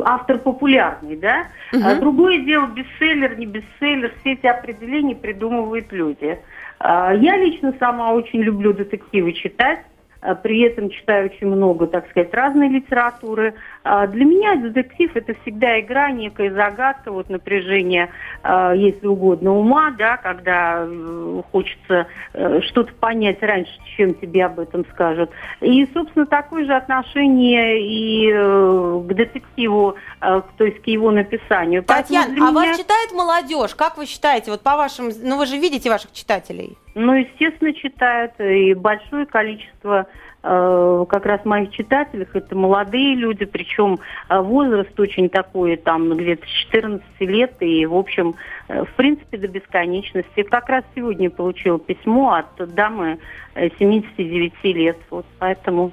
автор 0.04 0.38
популярный, 0.38 1.16
да. 1.16 1.44
Мгм. 1.72 1.86
А 1.86 1.94
Другое 1.96 2.38
дело, 2.40 2.66
бестселлер, 2.66 3.38
не 3.38 3.46
бестселлер, 3.46 4.12
все 4.20 4.32
эти 4.32 4.46
определения 4.46 5.14
придумывают 5.14 5.92
люди. 5.92 6.38
А, 6.78 7.12
Я 7.14 7.36
лично 7.36 7.74
сама 7.78 8.12
очень 8.12 8.42
люблю 8.42 8.72
детективы 8.72 9.32
читать. 9.32 9.80
а, 10.20 10.34
При 10.34 10.62
этом 10.62 10.90
читаю 10.90 11.26
очень 11.26 11.46
много, 11.48 11.86
так 11.86 12.08
сказать, 12.10 12.32
разной 12.34 12.68
литературы. 12.68 13.54
А, 13.84 14.06
Для 14.06 14.24
меня 14.24 14.56
детектив 14.56 15.10
это 15.14 15.34
всегда 15.42 15.78
игра, 15.78 16.10
некая 16.10 16.50
загадка, 16.50 17.12
вот 17.12 17.28
напряжение, 17.28 18.08
а, 18.42 18.72
если 18.72 19.06
угодно, 19.06 19.52
ума, 19.52 19.90
да, 19.90 20.16
когда 20.16 20.86
э, 20.86 21.42
хочется 21.52 22.06
э, 22.32 22.60
что-то 22.62 22.94
понять 22.94 23.42
раньше, 23.42 23.72
чем 23.96 24.14
тебе 24.14 24.46
об 24.46 24.58
этом 24.58 24.86
скажут. 24.86 25.30
И, 25.60 25.86
собственно, 25.92 26.24
такое 26.24 26.64
же 26.64 26.74
отношение 26.74 27.82
и 27.82 28.30
э, 28.32 29.02
к 29.06 29.12
детективу, 29.12 29.96
то 30.20 30.64
есть 30.64 30.80
к 30.80 30.86
его 30.86 31.10
написанию. 31.10 31.82
Татьяна, 31.82 32.28
а 32.28 32.30
меня- 32.30 32.52
вас 32.52 32.78
читает 32.78 33.12
молодежь? 33.12 33.74
Как 33.74 33.98
вы 33.98 34.06
считаете, 34.06 34.50
вот 34.50 34.62
по 34.62 34.76
вашим... 34.76 35.10
Ну, 35.22 35.36
вы 35.36 35.44
же 35.44 35.58
видите 35.58 35.90
ваших 35.90 36.12
читателей. 36.12 36.78
Ну, 36.94 37.12
естественно, 37.12 37.74
читают. 37.74 38.32
И 38.38 38.72
большое 38.72 39.26
количество 39.26 40.06
как 40.44 41.24
раз 41.24 41.42
моих 41.46 41.70
читателей, 41.70 42.26
это 42.30 42.54
молодые 42.54 43.14
люди, 43.14 43.46
причем 43.46 43.98
э, 44.28 44.38
возраст 44.38 44.98
очень 45.00 45.30
такой, 45.30 45.76
там, 45.76 46.14
где-то 46.14 46.44
с 46.46 46.50
14 46.66 47.02
лет, 47.20 47.54
и, 47.60 47.86
в 47.86 47.94
общем, 47.94 48.34
э, 48.68 48.84
в 48.84 48.92
принципе, 48.94 49.38
до 49.38 49.48
бесконечности. 49.48 50.42
Как 50.42 50.68
раз 50.68 50.84
сегодня 50.94 51.30
получила 51.30 51.78
письмо 51.78 52.34
от 52.34 52.74
дамы 52.74 53.18
э, 53.54 53.70
79 53.78 54.52
лет, 54.64 54.98
вот, 55.08 55.24
поэтому 55.38 55.92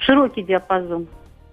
широкий 0.00 0.42
диапазон. 0.42 1.06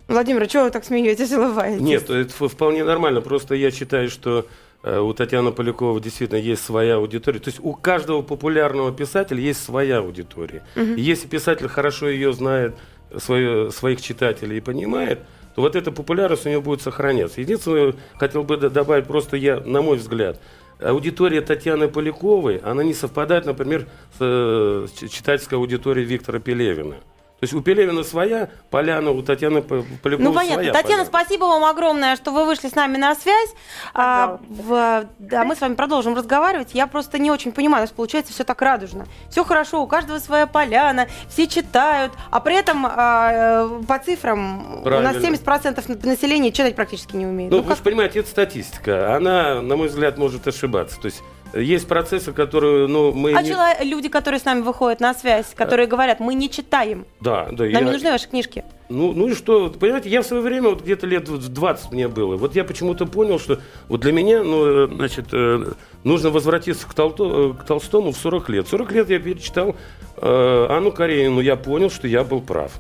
Владимир, 0.10 0.46
чего 0.48 0.64
вы 0.64 0.72
так 0.72 0.84
смеетесь, 0.84 1.32
улыбаетесь? 1.38 1.82
Нет, 1.82 2.10
это 2.10 2.50
вполне 2.50 2.84
нормально. 2.84 3.22
Просто 3.22 3.56
я 3.56 3.72
считаю, 3.72 4.10
что 4.10 4.40
э, 4.40 4.44
у 4.84 5.14
Татьяны 5.14 5.52
Полякова 5.52 6.00
действительно 6.02 6.40
есть 6.40 6.64
своя 6.64 6.96
аудитория. 6.96 7.40
То 7.40 7.50
есть 7.50 7.60
у 7.62 7.74
каждого 7.74 8.22
популярного 8.22 8.92
писателя 8.92 9.40
есть 9.40 9.64
своя 9.64 10.00
аудитория. 10.00 10.64
И 10.76 11.02
если 11.02 11.28
писатель 11.28 11.68
хорошо 11.68 12.10
ее 12.10 12.34
знает, 12.34 12.76
свое, 13.18 13.72
своих 13.72 14.02
читателей 14.02 14.58
и 14.58 14.62
понимает, 14.62 15.20
то 15.56 15.62
вот 15.62 15.76
эта 15.76 15.92
популярность 15.92 16.46
у 16.46 16.50
него 16.50 16.62
будет 16.62 16.82
сохраняться. 16.82 17.42
Единственное, 17.42 17.94
хотел 18.16 18.44
бы 18.44 18.58
добавить 18.58 19.06
просто 19.06 19.38
я, 19.38 19.60
на 19.60 19.82
мой 19.82 19.98
взгляд, 19.98 20.40
аудитория 20.80 21.42
Татьяны 21.42 21.88
Поляковой, 21.88 22.58
она 22.58 22.84
не 22.84 22.94
совпадает, 22.94 23.46
например, 23.46 23.88
с, 24.14 24.18
э, 24.20 24.88
с 24.88 25.10
читательской 25.10 25.58
аудиторией 25.58 26.06
Виктора 26.06 26.40
Пелевина. 26.40 26.96
То 27.44 27.46
есть 27.46 27.54
у 27.56 27.60
Пелевина 27.62 28.04
своя 28.06 28.48
поляна, 28.70 29.12
у 29.12 29.22
Татьяны 29.22 29.62
П- 29.62 29.84
Поляковой 30.02 30.24
Ну, 30.30 30.34
понятно. 30.34 30.54
своя 30.64 30.72
Татьяна, 30.72 31.04
поляна. 31.04 31.06
спасибо 31.24 31.44
вам 31.44 31.66
огромное, 31.66 32.16
что 32.16 32.32
вы 32.32 32.46
вышли 32.46 32.70
с 32.70 32.76
нами 32.76 32.96
на 32.96 33.16
связь. 33.16 33.50
А, 33.94 34.40
в- 34.48 35.04
да, 35.20 35.44
мы 35.44 35.54
с 35.58 35.60
вами 35.60 35.74
продолжим 35.74 36.16
разговаривать. 36.16 36.70
Я 36.72 36.88
просто 36.88 37.20
не 37.20 37.30
очень 37.32 37.52
понимаю, 37.52 37.82
у 37.82 37.84
нас 37.84 37.90
получается 37.92 38.32
все 38.32 38.46
так 38.46 38.62
радужно. 38.62 39.08
Все 39.30 39.44
хорошо, 39.44 39.84
у 39.84 39.88
каждого 39.88 40.20
своя 40.20 40.48
поляна, 40.48 41.08
все 41.28 41.46
читают, 41.48 42.14
а 42.32 42.40
при 42.40 42.56
этом 42.56 42.86
а, 42.90 43.68
э, 43.68 43.84
по 43.90 44.00
цифрам 44.00 44.62
у 44.72 44.76
нас 44.76 44.84
Правильно. 44.84 45.20
70% 45.36 46.06
населения 46.06 46.54
читать 46.54 46.78
практически 46.78 47.18
не 47.18 47.26
умеет. 47.26 47.52
Ну, 47.52 47.58
Ну, 47.58 47.64
вы 47.64 47.68
как- 47.68 47.78
же 47.80 47.84
понимаете, 47.84 48.20
это 48.20 48.30
статистика. 48.30 49.18
Она, 49.18 49.62
на 49.62 49.76
мой 49.76 49.90
взгляд, 49.90 50.18
может 50.18 50.48
ошибаться. 50.48 50.98
То 50.98 51.08
есть 51.08 51.22
есть 51.54 51.88
процессы, 51.88 52.32
которые, 52.34 52.88
ну, 52.88 53.12
мы... 53.14 53.34
А 53.34 53.42
не- 53.42 53.50
чело- 53.50 53.84
люди, 53.84 54.10
которые 54.10 54.40
с 54.40 54.46
нами 54.46 54.62
выходят 54.62 55.00
на 55.00 55.14
связь, 55.14 55.48
которые 55.56 55.88
говорят, 55.88 56.20
мы 56.20 56.34
не 56.34 56.50
читаем, 56.50 57.06
Да, 57.22 57.48
да. 57.52 57.64
нам 57.66 57.72
я- 57.74 57.82
не 57.82 57.92
нужны 57.92 58.12
ваши 58.12 58.28
книжки. 58.28 58.64
Ну, 58.90 59.14
ну 59.14 59.28
и 59.30 59.34
что? 59.34 59.70
Понимаете, 59.70 60.10
я 60.10 60.22
в 60.22 60.26
свое 60.26 60.44
время, 60.44 60.70
вот 60.70 60.82
где-то 60.82 61.08
лет 61.08 61.30
в 61.30 61.48
20 61.54 61.92
мне 61.92 62.08
было, 62.08 62.36
вот 62.38 62.56
я 62.56 62.64
почему-то 62.64 63.06
понял, 63.06 63.40
что 63.40 63.60
вот 63.88 64.02
для 64.02 64.12
меня, 64.12 64.44
ну, 64.44 64.86
э, 64.86 64.88
значит, 64.88 65.28
э, 65.32 65.72
нужно 66.04 66.30
возвратиться 66.30 66.88
к, 66.88 66.94
Толто- 66.94 67.52
э, 67.58 67.62
к 67.62 67.66
Толстому 67.66 68.12
в 68.12 68.18
40 68.18 68.50
лет. 68.50 68.68
В 68.68 68.70
40 68.70 68.92
лет 68.92 69.10
я 69.10 69.20
перечитал 69.20 69.76
э, 70.18 70.68
Анну 70.70 70.92
Каренину, 70.92 71.40
я 71.42 71.56
понял, 71.56 71.90
что 71.90 72.08
я 72.08 72.24
был 72.24 72.42
прав. 72.42 72.72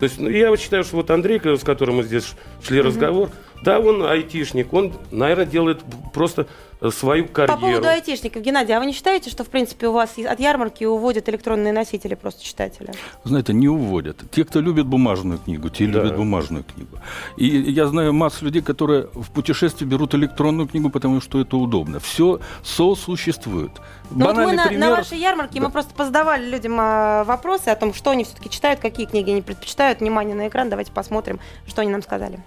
То 0.00 0.04
есть, 0.04 0.18
ну, 0.18 0.28
я 0.28 0.50
вот 0.50 0.60
считаю, 0.60 0.84
что 0.84 0.96
вот 0.96 1.10
Андрей, 1.10 1.40
с 1.42 1.62
которым 1.62 1.96
мы 1.96 2.02
здесь 2.02 2.32
шли 2.62 2.80
разговор, 2.82 3.30
да, 3.62 3.78
он 3.80 4.04
айтишник, 4.04 4.72
он, 4.72 4.92
наверное, 5.10 5.46
делает 5.46 5.80
просто 6.12 6.46
свою 6.90 7.26
По 7.26 7.32
карьеру. 7.32 7.60
поводу 7.60 7.88
айтишников, 7.88 8.42
Геннадий, 8.42 8.74
а 8.74 8.80
вы 8.80 8.86
не 8.86 8.92
считаете, 8.92 9.30
что, 9.30 9.44
в 9.44 9.48
принципе, 9.48 9.88
у 9.88 9.92
вас 9.92 10.16
от 10.18 10.40
ярмарки 10.40 10.84
уводят 10.84 11.28
электронные 11.28 11.72
носители 11.72 12.14
просто 12.14 12.44
читателя? 12.44 12.92
Знаете, 13.24 13.52
не 13.52 13.68
уводят. 13.68 14.22
Те, 14.30 14.44
кто 14.44 14.60
любит 14.60 14.86
бумажную 14.86 15.38
книгу, 15.38 15.68
те 15.70 15.86
Да. 15.86 16.00
любят 16.02 16.16
бумажную 16.16 16.64
книгу. 16.64 16.98
И 17.36 17.46
я 17.46 17.86
знаю 17.86 18.12
массу 18.12 18.44
людей, 18.44 18.62
которые 18.62 19.08
в 19.12 19.30
путешествии 19.30 19.84
берут 19.84 20.14
электронную 20.14 20.68
книгу, 20.68 20.90
потому 20.90 21.20
что 21.20 21.40
это 21.40 21.56
удобно. 21.56 22.00
Все 22.00 22.40
сосуществует. 22.62 23.70
Ну 24.10 24.26
вот 24.26 24.36
мы 24.36 24.52
на, 24.52 24.66
пример. 24.66 24.80
на 24.80 24.90
вашей 24.96 25.18
ярмарке 25.18 25.60
Да. 25.60 25.66
мы 25.66 25.72
просто 25.72 25.94
позадавали 25.94 26.48
людям 26.48 26.76
а, 26.78 27.24
вопросы 27.24 27.68
о 27.68 27.76
том, 27.76 27.94
что 27.94 28.10
они 28.10 28.24
все-таки 28.24 28.50
читают, 28.50 28.80
какие 28.80 29.06
книги 29.06 29.30
они 29.30 29.42
предпочитают. 29.42 30.00
Внимание 30.00 30.34
на 30.34 30.48
экран, 30.48 30.68
давайте 30.68 30.92
посмотрим, 30.92 31.40
что 31.66 31.82
они 31.82 31.90
нам 31.90 32.02
сказали. 32.02 32.38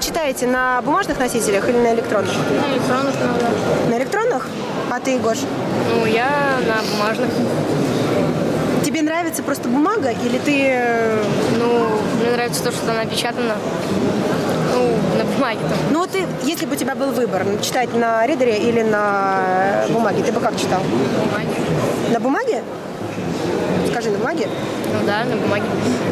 Читаете 0.00 0.46
на 0.46 0.80
бумажных 0.82 1.18
носителях 1.18 1.68
или 1.68 1.78
на 1.78 1.94
электронных? 1.94 2.32
На 2.34 2.72
электронных 2.74 3.14
надо. 3.14 3.90
На 3.90 3.98
электронных? 3.98 4.48
А 4.90 5.00
ты, 5.00 5.18
Гош? 5.18 5.38
Ну, 5.90 6.06
я 6.06 6.58
на 6.66 6.82
бумажных. 6.92 7.30
Тебе 8.84 9.02
нравится 9.02 9.42
просто 9.42 9.68
бумага 9.68 10.10
или 10.10 10.38
ты... 10.38 10.62
э, 10.68 11.18
Ну, 11.58 11.88
мне 12.20 12.30
нравится 12.30 12.62
то, 12.62 12.70
что 12.72 12.92
напечатано. 12.92 13.54
Ну, 14.74 14.90
на 15.18 15.24
бумаге 15.24 15.60
там. 15.60 15.78
Ну 15.90 15.98
вот 16.00 16.10
ты, 16.10 16.24
если 16.44 16.66
бы 16.66 16.74
у 16.74 16.76
тебя 16.76 16.94
был 16.94 17.10
выбор, 17.10 17.42
читать 17.62 17.92
на 17.94 18.24
ридере 18.26 18.58
или 18.58 18.82
на 18.82 19.84
бумаге, 19.90 20.22
ты 20.22 20.30
бы 20.30 20.40
как 20.40 20.56
читал? 20.56 20.80
На 20.82 21.24
бумаге. 21.24 21.50
На 22.12 22.20
бумаге? 22.20 22.62
Скажи, 23.96 24.10
на 24.10 24.18
бумаге? 24.18 24.46
Ну 24.92 25.06
да, 25.06 25.24
на 25.24 25.36
бумаге. 25.36 25.64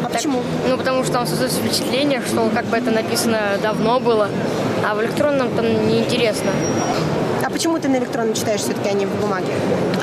А 0.03 0.09
почему? 0.09 0.41
Ну, 0.67 0.75
потому 0.75 1.03
что 1.03 1.13
там 1.13 1.27
создается 1.27 1.59
впечатление, 1.59 2.19
что 2.27 2.49
как 2.49 2.65
бы 2.65 2.77
это 2.77 2.89
написано 2.89 3.59
давно 3.61 3.99
было, 3.99 4.27
а 4.83 4.95
в 4.95 5.03
электронном 5.03 5.51
там 5.51 5.87
неинтересно. 5.87 6.49
А 7.45 7.49
почему 7.51 7.77
ты 7.77 7.87
на 7.87 7.97
электронном 7.97 8.33
читаешь 8.33 8.61
все-таки, 8.61 8.89
а 8.89 8.93
не 8.93 9.05
в 9.05 9.13
бумаге? 9.21 9.53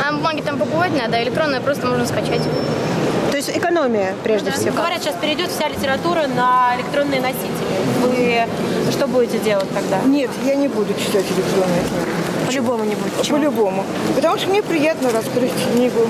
А 0.01 0.13
на 0.13 0.19
бумаге 0.19 0.45
там 0.45 0.59
покупать 0.59 0.93
надо, 0.97 1.17
а 1.17 1.25
электронное 1.25 1.61
просто 1.61 1.89
можно 1.89 2.07
скачать. 2.07 2.43
То 3.33 3.39
есть 3.39 3.49
экономия, 3.49 4.15
прежде 4.23 4.51
Да. 4.51 4.57
всего. 4.57 4.77
Говорят, 4.77 5.03
сейчас 5.03 5.17
перейдет 5.17 5.51
вся 5.51 5.67
литература 5.67 6.27
на 6.37 6.77
электронные 6.77 7.21
носители. 7.23 7.49
Вы 8.03 8.93
что 8.93 9.07
будете 9.07 9.39
делать 9.39 9.69
тогда? 9.73 10.01
Нет, 10.05 10.31
я 10.45 10.55
не 10.55 10.69
буду 10.69 10.93
читать 10.93 11.25
электронные 11.35 11.81
книги. 11.81 12.23
По-любому 12.47 12.85
не 12.85 12.95
будет. 12.95 13.29
По-любому. 13.31 13.85
Потому 14.15 14.37
что 14.37 14.49
мне 14.51 14.63
приятно 14.63 15.11
раскрыть 15.11 15.53
книгу. 15.73 16.01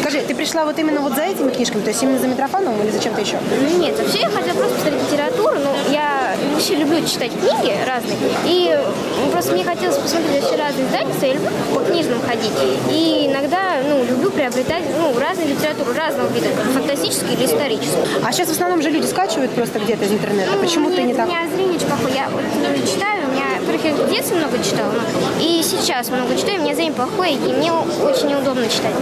Скажи, 0.00 0.20
ты 0.20 0.34
пришла 0.36 0.64
вот 0.64 0.78
именно 0.78 1.00
вот 1.00 1.14
за 1.14 1.22
этими 1.22 1.50
книжками, 1.50 1.80
то 1.82 1.88
есть 1.88 2.00
именно 2.02 2.20
за 2.20 2.28
Митрофановым 2.28 2.80
или 2.82 2.90
за 2.92 3.00
чем-то 3.02 3.20
еще? 3.20 3.38
Нет, 3.78 3.98
вообще 3.98 4.20
я 4.20 4.28
хотела 4.28 4.54
просто 4.54 4.74
посмотреть 4.76 5.02
литературу, 5.10 5.56
но 5.64 5.74
я 5.90 6.36
вообще 6.52 6.76
люблю 6.76 7.04
читать 7.04 7.32
книги 7.32 7.74
разные, 7.84 8.16
и 8.44 8.78
ну, 9.24 9.30
просто 9.32 9.52
мне 9.54 9.64
хотелось 9.64 9.96
посмотреть 9.96 10.42
вообще 10.42 10.56
разные 10.56 10.86
издательства, 10.86 11.26
я 11.26 11.32
люблю 11.32 11.48
по 11.74 11.80
книжным 11.80 12.20
ходить, 12.20 12.52
и 12.90 13.28
иногда, 13.28 13.78
ну, 13.88 14.04
люблю 14.04 14.30
приобретать, 14.30 14.84
ну, 14.96 15.18
разную 15.18 15.48
литературу, 15.48 15.92
разного 15.96 16.28
вида, 16.36 16.48
как 16.54 16.66
фантастическую 16.72 17.32
или 17.32 17.46
историческую. 17.46 18.04
А 18.22 18.32
сейчас 18.32 18.48
в 18.48 18.52
основном 18.52 18.82
же 18.82 18.90
люди 18.90 19.06
скачивают 19.06 19.50
просто 19.52 19.78
где-то 19.78 20.04
из 20.04 20.12
интернета. 20.12 20.52
Почему 20.60 20.90
ты 20.90 21.02
не 21.02 21.14
у 21.14 21.16
так? 21.16 21.28
меня 21.28 21.48
зрение 21.48 21.80
плохое. 21.80 22.14
Я 22.14 22.28
вот 22.28 22.42
ну, 22.42 22.86
читаю, 22.86 23.28
у 23.28 23.32
меня, 23.32 23.55
во-первых, 23.66 23.84
я 23.84 23.94
в 23.94 24.10
детстве 24.10 24.36
много 24.36 24.58
читала, 24.62 24.92
ну, 24.92 25.00
и 25.40 25.62
сейчас 25.62 26.08
много 26.10 26.36
читаю, 26.36 26.60
у 26.60 26.64
меня 26.64 26.74
зрение 26.74 26.94
плохое, 26.94 27.34
и 27.34 27.52
мне 27.52 27.72
очень 27.72 28.28
неудобно 28.28 28.68
читать. 28.68 28.94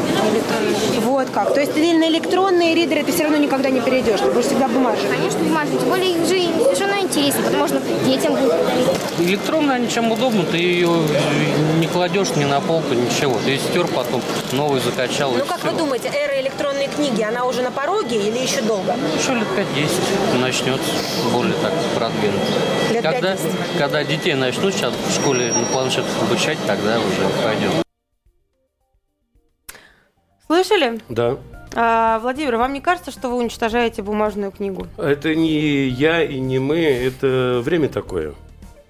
Вот 1.02 1.28
как. 1.30 1.54
То 1.54 1.60
есть 1.60 1.74
ты 1.74 1.92
на 1.94 2.08
электронные 2.08 2.74
ридеры 2.74 3.04
ты 3.04 3.12
все 3.12 3.24
равно 3.24 3.38
никогда 3.38 3.70
не 3.70 3.80
перейдешь, 3.80 4.20
ты 4.20 4.30
будешь 4.30 4.46
всегда 4.46 4.68
бумажный. 4.68 5.08
Конечно, 5.08 5.38
бумажный, 5.40 5.78
тем 5.78 5.88
более 5.88 6.10
их 6.10 6.26
же 6.26 6.64
совершенно 6.64 7.00
интересно, 7.00 7.42
можно 7.56 7.80
детям 8.04 8.34
будет 8.34 8.52
подарить. 8.52 8.86
Электронная, 9.18 9.76
они 9.76 9.88
чем 9.88 10.10
удобно, 10.10 10.44
ты 10.44 10.56
ее 10.56 10.90
не 11.78 11.86
кладешь 11.86 12.30
ни 12.36 12.44
на 12.44 12.60
полку, 12.60 12.94
ничего. 12.94 13.38
Ты 13.44 13.58
стер 13.58 13.86
потом, 13.88 14.22
новый 14.52 14.80
закачал. 14.80 15.32
Ну 15.32 15.44
как 15.44 15.58
всё. 15.58 15.70
вы 15.70 15.78
думаете, 15.78 16.08
эра 16.08 16.40
электронной 16.40 16.88
книги, 16.88 17.22
она 17.22 17.44
уже 17.44 17.62
на 17.62 17.70
пороге 17.70 18.16
или 18.16 18.38
еще 18.38 18.60
долго? 18.62 18.96
Еще 19.18 19.34
лет 19.34 19.46
5-10 19.56 20.38
начнется 20.40 20.90
более 21.32 21.54
так 21.62 21.72
продвинуто. 21.94 22.40
Лет 22.92 23.02
когда, 23.02 23.32
5-10. 23.32 23.38
когда 23.78 24.04
детей 24.04 24.34
начнут 24.34 24.53
сейчас 24.70 24.94
в 24.94 25.12
школе 25.12 25.52
на 25.52 25.64
планшетах 25.66 26.22
обучать, 26.22 26.58
тогда 26.66 26.98
уже 26.98 27.28
пойдет. 27.42 27.84
Слышали? 30.46 31.00
Да. 31.08 31.38
А, 31.74 32.18
Владимир, 32.20 32.56
вам 32.56 32.72
не 32.72 32.80
кажется, 32.80 33.10
что 33.10 33.28
вы 33.28 33.36
уничтожаете 33.36 34.02
бумажную 34.02 34.52
книгу? 34.52 34.86
Это 34.96 35.34
не 35.34 35.88
я 35.88 36.22
и 36.22 36.38
не 36.38 36.58
мы, 36.58 36.78
это 36.78 37.60
время 37.64 37.88
такое. 37.88 38.34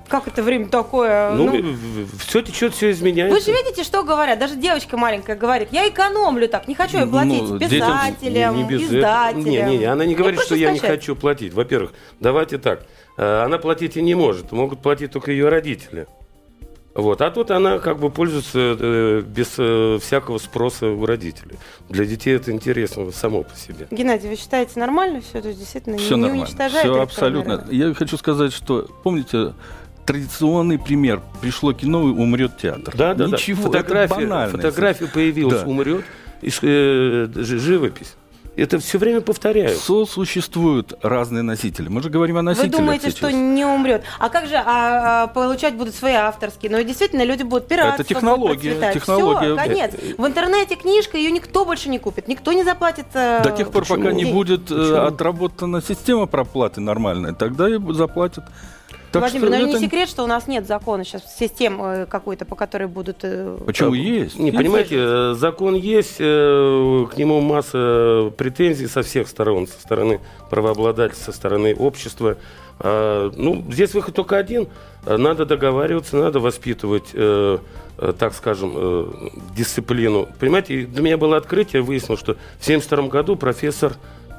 Как 0.08 0.28
это 0.28 0.42
время 0.42 0.68
такое? 0.68 1.30
Ну, 1.32 1.50
Ну, 1.50 2.06
все 2.18 2.42
течет, 2.42 2.74
все 2.74 2.86
вы 2.86 2.92
изменяется. 2.92 3.40
же 3.40 3.52
видите, 3.56 3.82
что 3.84 4.02
говорят? 4.02 4.38
Даже 4.38 4.54
девочка 4.56 4.96
маленькая 4.96 5.34
говорит, 5.36 5.68
я 5.72 5.88
экономлю 5.88 6.48
так, 6.48 6.68
не 6.68 6.74
хочу 6.74 6.98
я 6.98 7.06
платить 7.06 7.42
Ну, 7.42 7.58
писателям, 7.58 8.56
Не- 8.56 8.62
не 8.62 8.68
без 8.68 8.82
издателям. 8.82 9.44
Не, 9.44 9.62
не, 9.62 9.78
не, 9.78 9.84
она 9.84 10.04
не 10.04 10.14
говорит, 10.14 10.40
Я 10.40 10.44
что 10.46 10.54
я 10.54 10.72
не 10.72 10.78
хочу 10.78 11.16
платить. 11.16 11.54
Во-первых, 11.54 11.92
давайте 12.20 12.58
так. 12.58 12.84
э, 13.16 13.42
Она 13.44 13.58
платить 13.58 13.96
и 13.96 14.02
не 14.02 14.14
может. 14.14 14.52
Могут 14.52 14.80
платить 14.80 15.10
только 15.12 15.32
ее 15.32 15.48
родители. 15.48 16.06
Вот. 16.94 17.20
А 17.22 17.30
тут 17.32 17.50
она 17.50 17.80
как 17.80 17.98
бы 17.98 18.08
пользуется 18.08 18.76
э, 18.78 19.22
без 19.26 19.54
э, 19.58 19.98
всякого 20.00 20.38
спроса 20.38 20.86
у 20.86 21.04
родителей. 21.04 21.56
Для 21.88 22.04
детей 22.04 22.36
это 22.36 22.52
интересно 22.52 23.10
само 23.10 23.42
по 23.42 23.56
себе. 23.56 23.88
Геннадий, 23.90 24.28
вы 24.28 24.36
считаете 24.36 24.78
нормально 24.78 25.20
все? 25.20 25.40
То 25.42 25.48
есть 25.48 25.58
действительно 25.58 25.96
Все 25.98 26.14
не 26.14 26.20
нормально. 26.20 26.44
уничтожает 26.44 26.84
Все 26.84 27.00
абсолютно. 27.02 27.66
Я 27.70 27.92
хочу 27.94 28.16
сказать, 28.16 28.52
что, 28.52 28.86
помните, 29.02 29.54
традиционный 30.06 30.78
пример. 30.78 31.20
Пришло 31.40 31.72
кино 31.72 32.02
и 32.08 32.12
умрет 32.12 32.58
театр. 32.58 32.94
Да, 32.96 33.14
да, 33.14 33.26
Ничего, 33.26 33.68
да. 33.68 33.78
это 33.80 33.88
Фотография, 33.88 34.14
банальность. 34.14 34.56
фотография 34.62 35.06
появилась, 35.06 35.62
Да. 35.62 35.66
умрет, 35.68 36.04
и, 36.42 36.50
э, 36.62 37.28
живопись. 37.34 38.14
Это 38.56 38.78
все 38.78 38.98
время 38.98 39.20
повторяют. 39.20 39.78
Сосуществуют 39.78 40.92
разные 41.02 41.42
носители. 41.42 41.88
Мы 41.88 42.00
же 42.02 42.08
говорим 42.08 42.36
о 42.36 42.38
Вы 42.38 42.42
носителях 42.44 42.70
думаете, 42.76 43.06
сейчас. 43.10 43.16
что 43.16 43.32
не 43.32 43.64
умрет? 43.64 44.04
А 44.20 44.28
как 44.28 44.46
же 44.46 44.54
а, 44.54 45.24
а, 45.24 45.26
получать 45.26 45.74
будут 45.74 45.92
свои 45.92 46.12
авторские? 46.12 46.70
Ну, 46.70 46.78
и 46.78 46.84
действительно, 46.84 47.24
люди 47.24 47.42
будут 47.42 47.66
пиратство. 47.66 48.02
Это 48.02 48.04
технология, 48.14 48.92
технология. 48.94 49.56
Все, 49.56 49.68
конец. 49.68 49.94
В 50.18 50.24
интернете 50.24 50.76
книжка, 50.76 51.16
ее 51.18 51.32
никто 51.32 51.64
больше 51.64 51.88
не 51.88 51.98
купит. 51.98 52.28
Никто 52.28 52.52
не 52.52 52.62
заплатит. 52.62 53.06
э, 53.14 53.42
До 53.42 53.50
тех 53.50 53.72
пор, 53.72 53.84
пока 53.86 54.12
не 54.12 54.26
будет 54.26 54.70
э, 54.70 54.74
Почему? 54.76 54.96
отработана 55.06 55.82
система 55.82 56.26
проплаты 56.26 56.80
нормальная, 56.80 57.32
тогда 57.32 57.68
и 57.68 57.76
заплатят. 57.92 58.44
Так 59.14 59.22
Владимир, 59.33 59.48
что 59.48 59.57
не 59.64 59.70
это- 59.72 59.81
секрет, 59.81 60.09
что 60.09 60.24
у 60.24 60.27
нас 60.27 60.46
нет 60.46 60.66
закона 60.66 61.05
сейчас, 61.05 61.37
системы 61.38 62.07
какой-то, 62.09 62.44
по 62.44 62.55
которой 62.57 62.87
будут... 62.88 63.18
э, 63.22 63.59
Почему 63.64 63.94
есть? 63.94 64.38
Не, 64.38 64.53
понимаете, 64.53 64.96
э, 64.98 65.35
закон 65.37 65.74
есть, 65.74 66.16
э, 66.18 67.07
к 67.12 67.16
нему 67.16 67.40
масса 67.40 68.33
претензий 68.37 68.87
со 68.87 69.03
всех 69.03 69.29
сторон, 69.29 69.66
со 69.66 69.81
стороны 69.81 70.20
правообладателя, 70.50 71.16
со 71.18 71.33
стороны 71.33 71.74
общества. 71.74 72.37
А, 72.81 73.31
Ну, 73.37 73.64
здесь 73.70 73.94
выход 73.94 74.14
только 74.14 74.37
один. 74.37 74.68
Э, 75.07 75.16
Надо 75.16 75.46
договариваться, 75.46 76.16
надо 76.16 76.40
воспитывать, 76.40 77.11
э, 77.12 77.59
э, 77.98 78.12
так 78.18 78.35
скажем, 78.35 78.72
э, 78.74 79.07
дисциплину. 79.57 80.29
Понимаете, 80.40 80.85
для 80.87 81.03
меня 81.03 81.16
было 81.16 81.37
открытие, 81.37 81.83
выяснилось, 81.83 82.20
что 82.20 82.35
в 82.59 82.64
1972 82.66 83.09
году 83.09 83.37
профессор 83.37 83.92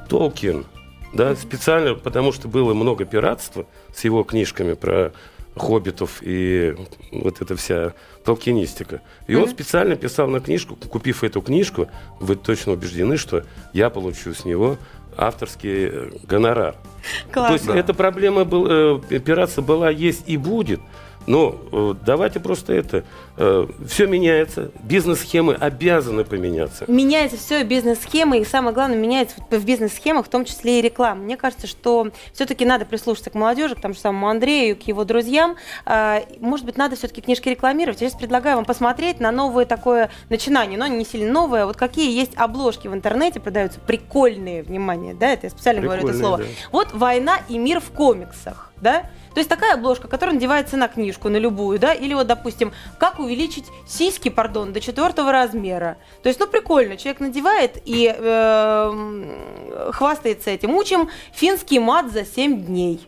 Толкин, 0.08 0.66
да, 1.12 1.34
специально, 1.36 1.94
потому 1.94 2.32
что 2.32 2.48
было 2.48 2.74
много 2.74 3.04
пиратства 3.04 3.66
с 3.94 4.04
его 4.04 4.22
книжками 4.24 4.74
про 4.74 5.12
хоббитов 5.56 6.18
и 6.20 6.74
вот 7.10 7.40
эта 7.40 7.56
вся 7.56 7.94
толкинистика. 8.24 9.00
И 9.26 9.34
он 9.34 9.48
специально 9.48 9.96
писал 9.96 10.28
на 10.28 10.40
книжку, 10.40 10.76
купив 10.76 11.24
эту 11.24 11.40
книжку, 11.40 11.88
вы 12.20 12.36
точно 12.36 12.72
убеждены, 12.72 13.16
что 13.16 13.44
я 13.72 13.88
получу 13.88 14.34
с 14.34 14.44
него 14.44 14.76
авторский 15.16 15.88
э, 15.90 16.10
гонорар. 16.24 16.76
То 17.32 17.52
есть 17.52 17.64
Классно. 17.64 17.72
эта 17.72 17.94
проблема 17.94 18.44
был, 18.44 18.66
э, 18.68 19.20
пиратства 19.20 19.62
была, 19.62 19.90
есть 19.90 20.24
и 20.26 20.36
будет. 20.36 20.80
Но 21.26 21.56
э, 21.72 21.94
давайте 22.04 22.40
просто 22.40 22.72
это. 22.72 23.04
все 23.86 24.06
меняется. 24.06 24.70
Бизнес-схемы 24.82 25.54
обязаны 25.54 26.24
поменяться. 26.24 26.84
Меняется 26.88 27.36
все, 27.36 27.62
бизнес-схемы, 27.64 28.38
и 28.38 28.44
самое 28.44 28.74
главное, 28.74 28.96
меняется 28.96 29.36
в 29.50 29.64
бизнес-схемах, 29.64 30.26
в 30.26 30.28
том 30.28 30.44
числе 30.44 30.78
и 30.78 30.82
реклама. 30.82 31.22
Мне 31.22 31.36
кажется, 31.36 31.66
что 31.66 32.08
все-таки 32.32 32.64
надо 32.64 32.84
прислушаться 32.86 33.30
к 33.30 33.34
молодежи, 33.34 33.74
к 33.74 33.80
тому 33.80 33.94
же 33.94 34.00
самому 34.00 34.28
Андрею, 34.28 34.76
к 34.76 34.82
его 34.82 35.04
друзьям. 35.04 35.56
А, 35.84 36.22
Может 36.40 36.64
быть, 36.64 36.76
надо 36.76 36.96
все-таки 36.96 37.20
книжки 37.20 37.48
рекламировать. 37.48 38.00
Я 38.00 38.08
сейчас 38.08 38.18
предлагаю 38.18 38.56
вам 38.56 38.64
посмотреть 38.64 39.20
на 39.20 39.30
новое 39.30 39.64
такое 39.64 40.10
начинание, 40.28 40.78
но 40.78 40.86
не 40.86 41.04
сильно 41.04 41.32
новое. 41.32 41.66
Вот 41.66 41.76
какие 41.76 42.14
есть 42.16 42.32
обложки 42.36 42.88
в 42.88 42.94
интернете, 42.94 43.40
продаются 43.40 43.80
прикольные, 43.80 44.62
внимание, 44.62 45.14
да, 45.14 45.32
это 45.32 45.46
я 45.46 45.50
специально 45.50 45.82
говорю 45.82 46.02
это 46.02 46.12
Прикольные, 46.12 46.38
слово. 46.38 46.38
да. 46.38 46.70
Вот 46.72 46.88
«Война 46.94 47.38
и 47.48 47.58
мир 47.58 47.80
в 47.80 47.90
комиксах», 47.90 48.72
да? 48.80 49.02
То 49.34 49.40
есть 49.40 49.50
такая 49.50 49.74
обложка, 49.74 50.08
которая 50.08 50.34
надевается 50.34 50.76
на 50.76 50.88
книжку, 50.88 51.28
на 51.28 51.36
любую, 51.36 51.78
да, 51.78 51.92
или 51.92 52.14
вот, 52.14 52.26
допустим, 52.26 52.72
как 52.98 53.18
увеличить 53.18 53.66
сиськи, 53.86 54.30
пардон, 54.30 54.72
до 54.72 54.80
четвертого 54.80 55.32
размера. 55.32 55.98
То 56.22 56.28
есть, 56.28 56.40
ну, 56.40 56.46
прикольно, 56.46 56.96
человек 56.96 57.20
надевает 57.20 57.78
и 57.84 58.14
э, 58.16 59.90
хвастается 59.92 60.50
этим. 60.50 60.74
Учим 60.74 61.10
финский 61.32 61.78
мат 61.78 62.10
за 62.10 62.24
7 62.24 62.64
дней. 62.64 63.06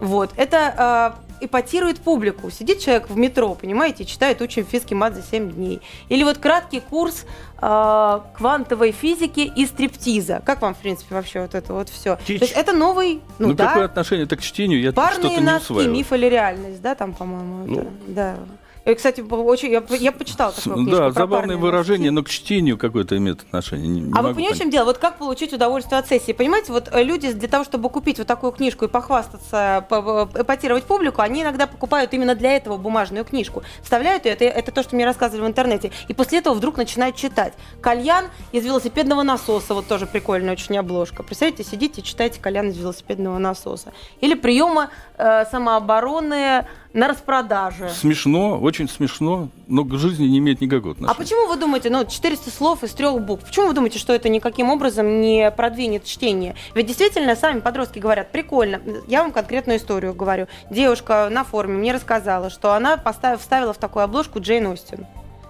Вот, 0.00 0.30
это 0.36 1.16
эпатирует 1.44 2.00
публику. 2.00 2.50
Сидит 2.50 2.80
человек 2.80 3.08
в 3.10 3.16
метро, 3.16 3.54
понимаете, 3.54 4.04
читает 4.04 4.40
«Учим 4.42 4.64
финский 4.64 4.94
мат 4.94 5.14
за 5.14 5.22
7 5.22 5.50
дней». 5.52 5.80
Или 6.08 6.22
вот 6.24 6.38
краткий 6.38 6.80
курс 6.80 7.24
э, 7.60 8.20
квантовой 8.36 8.92
физики 8.92 9.40
и 9.40 9.66
стриптиза. 9.66 10.42
Как 10.44 10.62
вам, 10.62 10.74
в 10.74 10.78
принципе, 10.78 11.14
вообще 11.14 11.42
вот 11.42 11.54
это 11.54 11.72
вот 11.72 11.88
все? 11.88 12.16
То 12.16 12.22
Дичь. 12.26 12.40
есть 12.40 12.52
это 12.54 12.72
новый, 12.72 13.20
ну, 13.38 13.48
Ну, 13.48 13.54
да, 13.54 13.68
какое 13.68 13.84
отношение 13.86 14.24
это 14.26 14.36
к 14.36 14.42
чтению, 14.42 14.80
я 14.80 14.92
парные 14.92 15.14
что-то 15.30 15.40
не 15.40 15.46
носки, 15.46 15.72
усваиваю. 15.72 15.94
миф 15.96 16.12
или 16.12 16.26
реальность, 16.26 16.80
да, 16.82 16.94
там, 16.94 17.12
по-моему, 17.14 17.64
это, 17.64 17.82
Ну. 17.84 17.92
да. 18.08 18.36
И, 18.84 18.94
кстати, 18.94 19.20
очень, 19.20 19.70
я, 19.70 19.82
я 19.90 20.10
почитала 20.10 20.50
такую 20.50 20.74
книжку 20.74 20.90
Да, 20.90 21.04
про 21.04 21.12
забавное 21.12 21.56
выражение, 21.56 22.10
но 22.10 22.24
к 22.24 22.28
чтению 22.28 22.76
какое-то 22.76 23.16
имеет 23.16 23.40
отношение. 23.42 23.86
Не- 23.86 24.00
не 24.00 24.12
А 24.12 24.22
вы 24.22 24.30
понимаете, 24.34 24.54
в 24.56 24.58
чем 24.58 24.70
дело? 24.70 24.86
Вот 24.86 24.98
как 24.98 25.18
получить 25.18 25.52
удовольствие 25.52 26.00
от 26.00 26.08
сессии? 26.08 26.32
Понимаете, 26.32 26.72
вот 26.72 26.88
э, 26.90 27.02
люди 27.04 27.32
для 27.32 27.48
того, 27.48 27.62
чтобы 27.62 27.88
купить 27.90 28.18
вот 28.18 28.26
такую 28.26 28.50
книжку 28.50 28.84
и 28.86 28.88
похвастаться, 28.88 29.86
по- 29.88 30.02
по- 30.26 30.40
эпатировать 30.40 30.82
публику, 30.82 31.22
они 31.22 31.42
иногда 31.42 31.68
покупают 31.68 32.12
именно 32.12 32.34
для 32.34 32.56
этого 32.56 32.76
бумажную 32.76 33.24
книжку. 33.24 33.62
Вставляют 33.82 34.24
ее, 34.24 34.32
это, 34.32 34.44
это 34.46 34.72
то, 34.72 34.82
что 34.82 34.96
мне 34.96 35.04
рассказывали 35.04 35.44
в 35.44 35.48
интернете, 35.48 35.92
и 36.08 36.12
после 36.14 36.38
этого 36.38 36.54
вдруг 36.54 36.76
начинают 36.76 37.14
читать. 37.14 37.54
Кальян 37.80 38.24
из 38.50 38.64
велосипедного 38.64 39.22
насоса, 39.22 39.74
вот 39.74 39.86
тоже 39.86 40.06
прикольная 40.06 40.54
очень 40.54 40.76
обложка. 40.76 41.22
Представляете, 41.22 41.62
сидите, 41.62 42.02
читаете 42.02 42.40
кальян 42.40 42.68
из 42.70 42.76
велосипедного 42.78 43.38
насоса. 43.38 43.92
Или 44.20 44.34
приемы 44.34 44.88
э, 45.18 45.44
самообороны 45.52 46.66
на 46.94 47.08
распродаже. 47.08 47.90
Смешно, 47.90 48.58
очень 48.58 48.88
смешно, 48.88 49.48
но 49.66 49.84
к 49.84 49.94
жизни 49.94 50.26
не 50.26 50.38
имеет 50.38 50.60
никакого 50.60 50.92
отношения. 50.92 51.12
А 51.12 51.14
почему 51.14 51.48
вы 51.48 51.56
думаете, 51.56 51.90
ну, 51.90 52.04
400 52.04 52.50
слов 52.50 52.84
из 52.84 52.92
трех 52.92 53.20
букв, 53.20 53.44
почему 53.44 53.68
вы 53.68 53.74
думаете, 53.74 53.98
что 53.98 54.12
это 54.12 54.28
никаким 54.28 54.70
образом 54.70 55.20
не 55.20 55.50
продвинет 55.50 56.04
чтение? 56.04 56.54
Ведь 56.74 56.86
действительно, 56.86 57.36
сами 57.36 57.60
подростки 57.60 57.98
говорят, 57.98 58.32
прикольно. 58.32 58.80
Я 59.06 59.22
вам 59.22 59.32
конкретную 59.32 59.78
историю 59.78 60.14
говорю. 60.14 60.46
Девушка 60.70 61.28
на 61.30 61.44
форуме 61.44 61.78
мне 61.78 61.92
рассказала, 61.92 62.50
что 62.50 62.72
она 62.72 62.96
поставила, 62.96 63.38
вставила 63.38 63.72
в 63.72 63.78
такую 63.78 64.04
обложку 64.04 64.40
Джейн 64.40 64.66
Остин. 64.66 65.06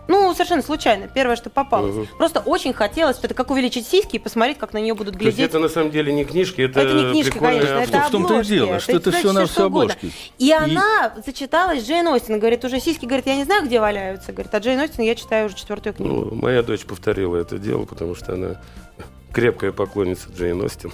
Ну, 0.09 0.33
совершенно 0.35 0.63
случайно. 0.63 1.07
Первое, 1.07 1.37
что 1.37 1.49
попалось. 1.49 1.95
Мгм. 1.95 2.09
Просто 2.19 2.41
очень 2.41 2.73
хотелось, 2.73 3.19
это 3.23 3.35
как 3.35 3.51
увеличить 3.51 3.87
сиськи 3.87 4.17
и 4.17 4.19
посмотреть, 4.19 4.59
как 4.59 4.73
на 4.73 4.79
нее 4.79 4.95
будут 4.95 5.17
То 5.17 5.25
есть 5.25 5.37
глядеть. 5.37 5.51
это 5.51 5.61
на 5.61 5.69
самом 5.69 5.91
деле 5.93 6.13
не 6.13 6.25
книжки, 6.25 6.61
это, 6.63 6.81
Это 6.81 6.95
не 6.95 7.11
книжки, 7.13 7.31
прикольные 7.31 7.61
конечно, 7.61 7.77
обложки. 7.83 7.97
это 7.97 8.09
В 8.09 8.11
том-то 8.11 8.29
и 8.29 8.37
обложки, 8.37 8.53
дело, 8.53 8.81
что 8.81 8.93
это 8.93 9.11
значит 9.11 9.19
всё 9.21 9.33
на 9.33 9.45
что 9.47 9.53
все 9.53 9.67
угодно. 9.67 9.95
обложки. 9.95 10.17
И, 10.39 10.49
И- 10.49 10.53
она 10.53 11.15
зачиталась, 11.25 11.87
Джейн 11.87 12.09
Остин, 12.09 12.39
говорит, 12.41 12.65
уже 12.65 12.81
сиськи, 12.81 13.05
говорит, 13.07 13.27
я 13.27 13.37
не 13.37 13.45
знаю, 13.45 13.65
где 13.65 13.79
валяются, 13.81 14.33
говорит, 14.33 14.53
а 14.55 14.59
Джейн 14.59 14.81
Остин 14.81 15.05
я 15.05 15.15
читаю 15.15 15.47
уже 15.47 15.55
четвертую 15.55 15.95
книгу. 15.95 16.15
Ну, 16.31 16.35
моя 16.35 16.63
дочь 16.63 16.85
повторила 16.85 17.37
это 17.37 17.59
дело, 17.59 17.85
потому 17.85 18.15
что 18.17 18.35
она 18.35 18.61
крепкая 19.33 19.73
поклонница 19.73 20.29
Джейн 20.37 20.61
Остин. 20.63 20.93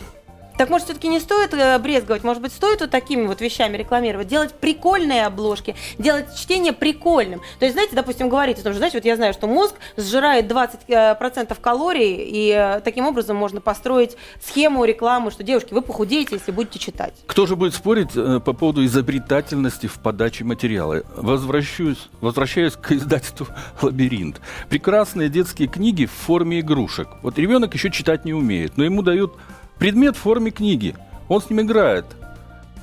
Так 0.59 0.71
может, 0.71 0.87
все-таки 0.87 1.07
не 1.07 1.21
стоит 1.21 1.55
э, 1.55 1.79
брезговать? 1.79 2.25
Может 2.25 2.43
быть, 2.43 2.53
стоит 2.53 2.81
вот 2.81 2.91
такими 2.91 3.27
вот 3.29 3.41
вещами 3.41 3.77
рекламировать? 3.77 4.27
Делать 4.27 4.53
прикольные 4.55 5.25
обложки, 5.25 5.77
делать 5.99 6.37
чтение 6.37 6.73
прикольным. 6.73 7.41
То 7.61 7.65
есть, 7.65 7.75
знаете, 7.75 7.95
допустим, 7.95 8.29
говорить 8.29 8.59
о 8.59 8.63
том, 8.65 8.73
что, 8.73 8.79
знаете, 8.79 8.99
вот 8.99 9.05
я 9.05 9.15
знаю, 9.15 9.33
что 9.33 9.47
мозг 9.47 9.77
сжирает 9.97 10.51
20% 10.51 11.17
процентов 11.17 11.61
калорий, 11.61 12.17
и 12.29 12.51
э, 12.51 12.81
таким 12.81 13.07
образом 13.07 13.37
можно 13.37 13.61
построить 13.61 14.17
схему 14.43 14.85
рекламы, 14.85 15.31
что, 15.31 15.45
девушки, 15.45 15.73
вы 15.73 15.81
похудеете, 15.81 16.35
если 16.35 16.51
будете 16.51 16.81
читать. 16.81 17.15
Кто 17.27 17.47
же 17.47 17.55
будет 17.55 17.75
спорить 17.75 18.11
э, 18.17 18.41
по 18.45 18.53
поводу 18.53 18.85
изобретательности 18.85 19.87
в 19.87 20.01
подаче 20.01 20.43
материала? 20.43 21.05
Возвращаюсь, 21.15 22.09
возвращаюсь 22.21 22.73
к 22.73 22.91
издательству 22.91 23.47
«Лабиринт». 23.81 24.41
Прекрасные 24.69 25.29
детские 25.29 25.69
книги 25.69 26.07
в 26.07 26.11
форме 26.11 26.59
игрушек. 26.59 27.07
Вот 27.23 27.39
ребенок 27.39 27.75
еще 27.75 27.93
читать 27.93 28.25
не 28.25 28.35
умеет, 28.35 28.77
но 28.77 28.83
ему 28.83 29.03
дают 29.03 29.37
предмет 29.79 30.17
в 30.17 30.21
форме 30.21 30.51
книги. 30.51 30.95
Он 31.29 31.41
с 31.41 31.51
ним 31.51 31.61
играет, 31.63 32.05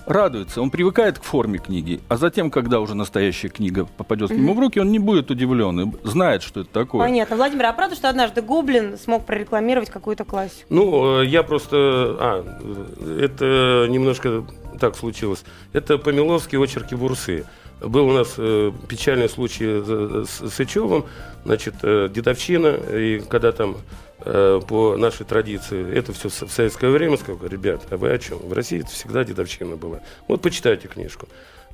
радуется, 0.05 0.61
он 0.61 0.69
привыкает 0.69 1.19
к 1.19 1.23
форме 1.23 1.59
книги. 1.59 1.99
А 2.07 2.17
затем, 2.17 2.51
когда 2.51 2.79
уже 2.79 2.95
настоящая 2.95 3.49
книга 3.49 3.85
попадет 3.97 4.29
к 4.29 4.33
нему 4.33 4.53
в 4.53 4.59
руки, 4.59 4.79
он 4.79 4.91
не 4.91 4.99
будет 4.99 5.31
удивлен 5.31 5.79
и 5.79 6.07
знает, 6.07 6.43
что 6.43 6.61
это 6.61 6.69
такое. 6.69 7.01
Понятно. 7.01 7.35
Владимир, 7.35 7.65
а 7.65 7.73
правда, 7.73 7.95
что 7.95 8.09
однажды 8.09 8.41
Гоблин 8.41 8.97
смог 8.97 9.25
прорекламировать 9.25 9.89
какую-то 9.89 10.25
классику? 10.25 10.65
Ну, 10.69 11.21
э, 11.21 11.25
я 11.25 11.43
просто... 11.43 11.75
А, 11.77 12.59
это 13.19 13.87
немножко 13.89 14.45
так 14.79 14.95
случилось. 14.95 15.43
Это 15.73 15.97
Помиловские 15.97 16.61
очерки 16.61 16.95
Бурсы. 16.95 17.45
Был 17.81 18.07
у 18.07 18.13
нас 18.13 18.35
э, 18.37 18.71
печальный 18.87 19.29
случай 19.29 19.65
с 20.25 20.49
Сычевым, 20.49 21.05
значит, 21.43 21.75
э, 21.81 22.09
дедовщина, 22.13 22.67
и 22.67 23.19
когда 23.19 23.51
там 23.51 23.77
э, 24.25 24.61
по 24.67 24.97
нашей 24.97 25.25
традиции, 25.25 25.97
это 25.97 26.11
все 26.13 26.29
в 26.29 26.51
советское 26.51 26.89
время, 26.89 27.17
сказал, 27.17 27.45
ребят, 27.47 27.83
а 27.89 27.97
вы 27.97 28.11
о 28.11 28.17
чем? 28.17 28.39
В 28.39 28.53
России 28.53 28.79
это 28.79 28.89
всегда 28.89 29.23
дедовщина 29.23 29.75
была. 29.75 29.99
Вот 30.27 30.41
почитайте 30.41 30.87
книжку. 30.87 31.27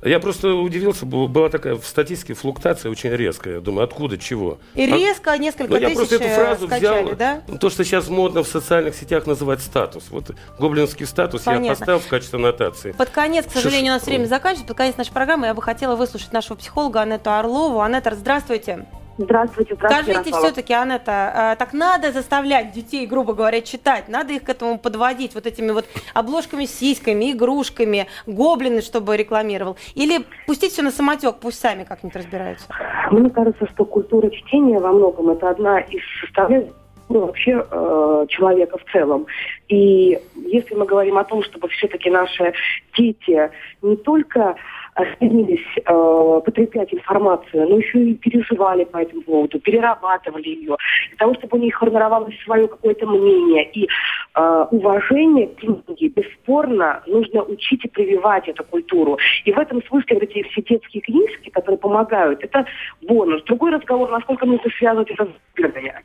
Я 0.04 0.18
просто 0.18 0.54
удивился, 0.54 1.06
была 1.06 1.48
такая 1.48 1.76
в 1.76 1.86
статистике 1.86 2.34
флуктуация 2.34 2.90
очень 2.90 3.10
резкая. 3.10 3.54
Я 3.54 3.60
думаю, 3.60 3.84
откуда, 3.84 4.18
чего? 4.18 4.58
И 4.74 4.82
А- 4.82 4.86
резко 4.96 5.38
несколько 5.38 5.70
ну, 5.74 5.76
я 5.76 5.86
тысяч 5.86 5.96
просто 5.96 6.14
эту 6.16 6.24
э, 6.24 6.34
фразу 6.34 6.66
скачали, 6.66 7.04
взял, 7.04 7.16
да? 7.16 7.42
то, 7.60 7.70
что 7.70 7.84
сейчас 7.84 8.08
модно 8.08 8.42
в 8.42 8.48
социальных 8.48 8.96
сетях 8.96 9.26
называть 9.28 9.60
статус. 9.60 10.06
Вот 10.10 10.32
гоблинский 10.58 11.06
статус 11.06 11.46
я 11.46 11.52
Понятно. 11.52 11.76
поставил 11.78 12.00
в 12.00 12.08
качестве 12.08 12.36
аннотации. 12.40 12.90
Под 12.92 13.10
конец, 13.10 13.46
к 13.46 13.52
сожалению, 13.52 13.92
у 13.92 13.94
нас 13.94 14.02
Шиш- 14.02 14.06
время 14.06 14.26
заканчивается. 14.26 14.66
Под 14.66 14.76
конец 14.76 14.96
нашей 14.96 15.12
программы 15.12 15.46
я 15.46 15.54
бы 15.54 15.62
хотела 15.62 15.94
выслушать 15.94 16.32
нашего 16.32 16.56
психолога 16.56 17.00
Анетту 17.02 17.30
Орлову. 17.30 17.80
Анетта, 17.80 18.12
здравствуйте. 18.16 18.86
Здравствуйте, 19.18 19.74
здравствуйте, 19.74 20.12
Скажите 20.12 20.38
все-таки, 20.38 20.72
Анетта, 20.72 21.52
э, 21.52 21.56
так 21.58 21.72
надо 21.72 22.12
заставлять 22.12 22.72
детей, 22.72 23.06
грубо 23.06 23.34
говоря, 23.34 23.60
читать, 23.60 24.08
надо 24.08 24.32
их 24.32 24.44
к 24.44 24.48
этому 24.48 24.78
подводить 24.78 25.34
вот 25.34 25.46
этими 25.46 25.70
вот 25.70 25.84
обложками 26.14 26.64
сиськами, 26.64 27.32
игрушками, 27.32 28.06
гоблины, 28.26 28.80
чтобы 28.80 29.16
рекламировал? 29.16 29.76
Или 29.94 30.24
пустить 30.46 30.72
все 30.72 30.82
на 30.82 30.90
самотек, 30.90 31.36
пусть 31.40 31.60
сами 31.60 31.84
как-нибудь 31.84 32.16
разбираются? 32.16 32.66
Мне 33.10 33.28
кажется, 33.30 33.66
что 33.66 33.84
культура 33.84 34.30
чтения 34.30 34.78
во 34.78 34.92
многом 34.92 35.30
это 35.30 35.50
одна 35.50 35.80
из 35.80 36.02
составляющих 36.20 36.72
ну, 37.08 37.26
вообще 37.26 37.64
э, 37.70 38.26
человека 38.28 38.78
в 38.78 38.90
целом. 38.90 39.26
И 39.68 40.18
если 40.36 40.74
мы 40.74 40.86
говорим 40.86 41.18
о 41.18 41.24
том, 41.24 41.42
чтобы 41.42 41.68
все-таки 41.68 42.08
наши 42.10 42.54
дети 42.96 43.50
не 43.82 43.96
только 43.96 44.56
стремились 44.94 45.64
э, 45.76 46.40
потреблять 46.44 46.92
информацию, 46.92 47.68
но 47.68 47.78
еще 47.78 47.98
и 47.98 48.14
переживали 48.14 48.84
по 48.84 48.98
этому 48.98 49.22
поводу, 49.22 49.58
перерабатывали 49.58 50.48
ее, 50.48 50.76
для 51.08 51.16
того, 51.18 51.34
чтобы 51.34 51.58
у 51.58 51.60
них 51.60 51.78
формировалось 51.78 52.38
свое 52.44 52.68
какое-то 52.68 53.06
мнение. 53.06 53.70
И 53.72 53.88
э, 54.34 54.66
уважение 54.70 55.48
к 55.48 55.56
книге, 55.56 56.08
бесспорно, 56.08 57.02
нужно 57.06 57.42
учить 57.42 57.84
и 57.84 57.88
прививать 57.88 58.48
эту 58.48 58.64
культуру. 58.64 59.18
И 59.44 59.52
в 59.52 59.58
этом 59.58 59.82
смысле 59.84 60.16
вот 60.16 60.24
эти 60.24 60.42
все 60.48 60.62
детские 60.62 61.00
книжки, 61.00 61.48
которые 61.50 61.78
помогают, 61.78 62.44
это 62.44 62.66
бонус. 63.02 63.42
Другой 63.44 63.72
разговор, 63.72 64.10
насколько 64.10 64.44
нужно 64.44 64.70
связывать 64.78 65.10
это 65.10 65.24
с 65.24 65.28
исследованиями. 65.54 66.02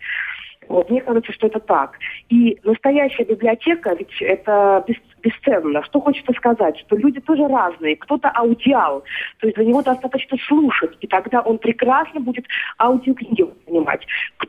Вот, 0.69 0.89
мне 0.89 1.01
кажется, 1.01 1.31
что 1.31 1.47
это 1.47 1.59
так. 1.59 1.97
И 2.29 2.59
настоящая 2.63 3.23
библиотека, 3.23 3.95
ведь 3.97 4.21
это 4.21 4.83
бес- 4.87 4.97
бесценно. 5.21 5.83
Что 5.83 5.99
хочется 5.99 6.33
сказать? 6.33 6.77
Что 6.79 6.95
люди 6.95 7.19
тоже 7.21 7.47
разные. 7.47 7.95
Кто-то 7.95 8.29
аудиал, 8.29 9.03
то 9.39 9.47
есть 9.47 9.55
для 9.55 9.65
него 9.65 9.81
достаточно 9.81 10.37
слушать, 10.47 10.97
и 11.01 11.07
тогда 11.07 11.41
он 11.41 11.57
прекрасно 11.57 12.19
будет 12.19 12.45
аудиокниги 12.79 13.43
воспринимать. 13.43 14.01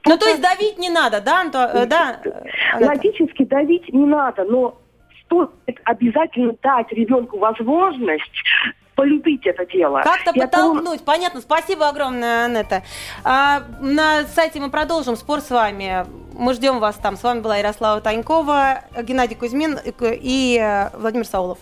Ну, 0.07 0.19
то 0.19 0.27
есть 0.27 0.41
давить 0.41 0.79
не 0.79 0.91
надо, 0.91 1.21
да, 1.21 1.41
Антон? 1.41 1.71
Э, 1.73 1.87
да, 1.87 2.21
э? 2.25 2.85
Логически 2.85 3.45
давить 3.45 3.93
не 3.93 4.05
надо, 4.05 4.45
но 4.45 4.79
стоит 5.25 5.51
обязательно 5.85 6.55
дать 6.63 6.91
ребенку 6.93 7.39
возможность 7.39 8.43
полюбить 8.99 9.47
это 9.47 9.65
дело. 9.67 10.01
Как-то 10.03 10.33
того- 10.33 10.75
подтолкнуть. 10.75 11.05
Понятно. 11.05 11.41
Спасибо 11.41 11.89
огромное, 11.89 12.47
Анетта. 12.47 12.83
А, 13.23 13.63
на 13.81 14.25
сайте 14.25 14.59
мы 14.59 14.71
продолжим 14.71 15.15
спор 15.15 15.41
с 15.41 15.51
вами. 15.51 16.05
Мы 16.39 16.55
ждем 16.55 16.79
вас 16.79 16.95
там. 16.95 17.17
С 17.17 17.25
вами 17.25 17.41
была 17.41 17.57
Ярослава 17.57 18.01
Танькова, 18.01 18.85
Геннадий 19.03 19.35
Кузьмин 19.35 19.81
и 19.85 20.57
э, 20.63 20.97
Владимир 20.97 21.27
Саулов. 21.27 21.59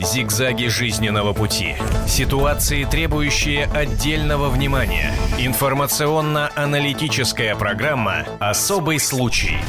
Зигзаги 0.00 0.68
жизненного 0.68 1.32
пути. 1.32 1.74
Ситуации, 2.06 2.84
требующие 2.84 3.64
отдельного 3.64 4.48
внимания. 4.48 5.12
Информационно-аналитическая 5.36 7.56
программа 7.56 8.24
«Особый 8.38 9.00
случай». 9.00 9.58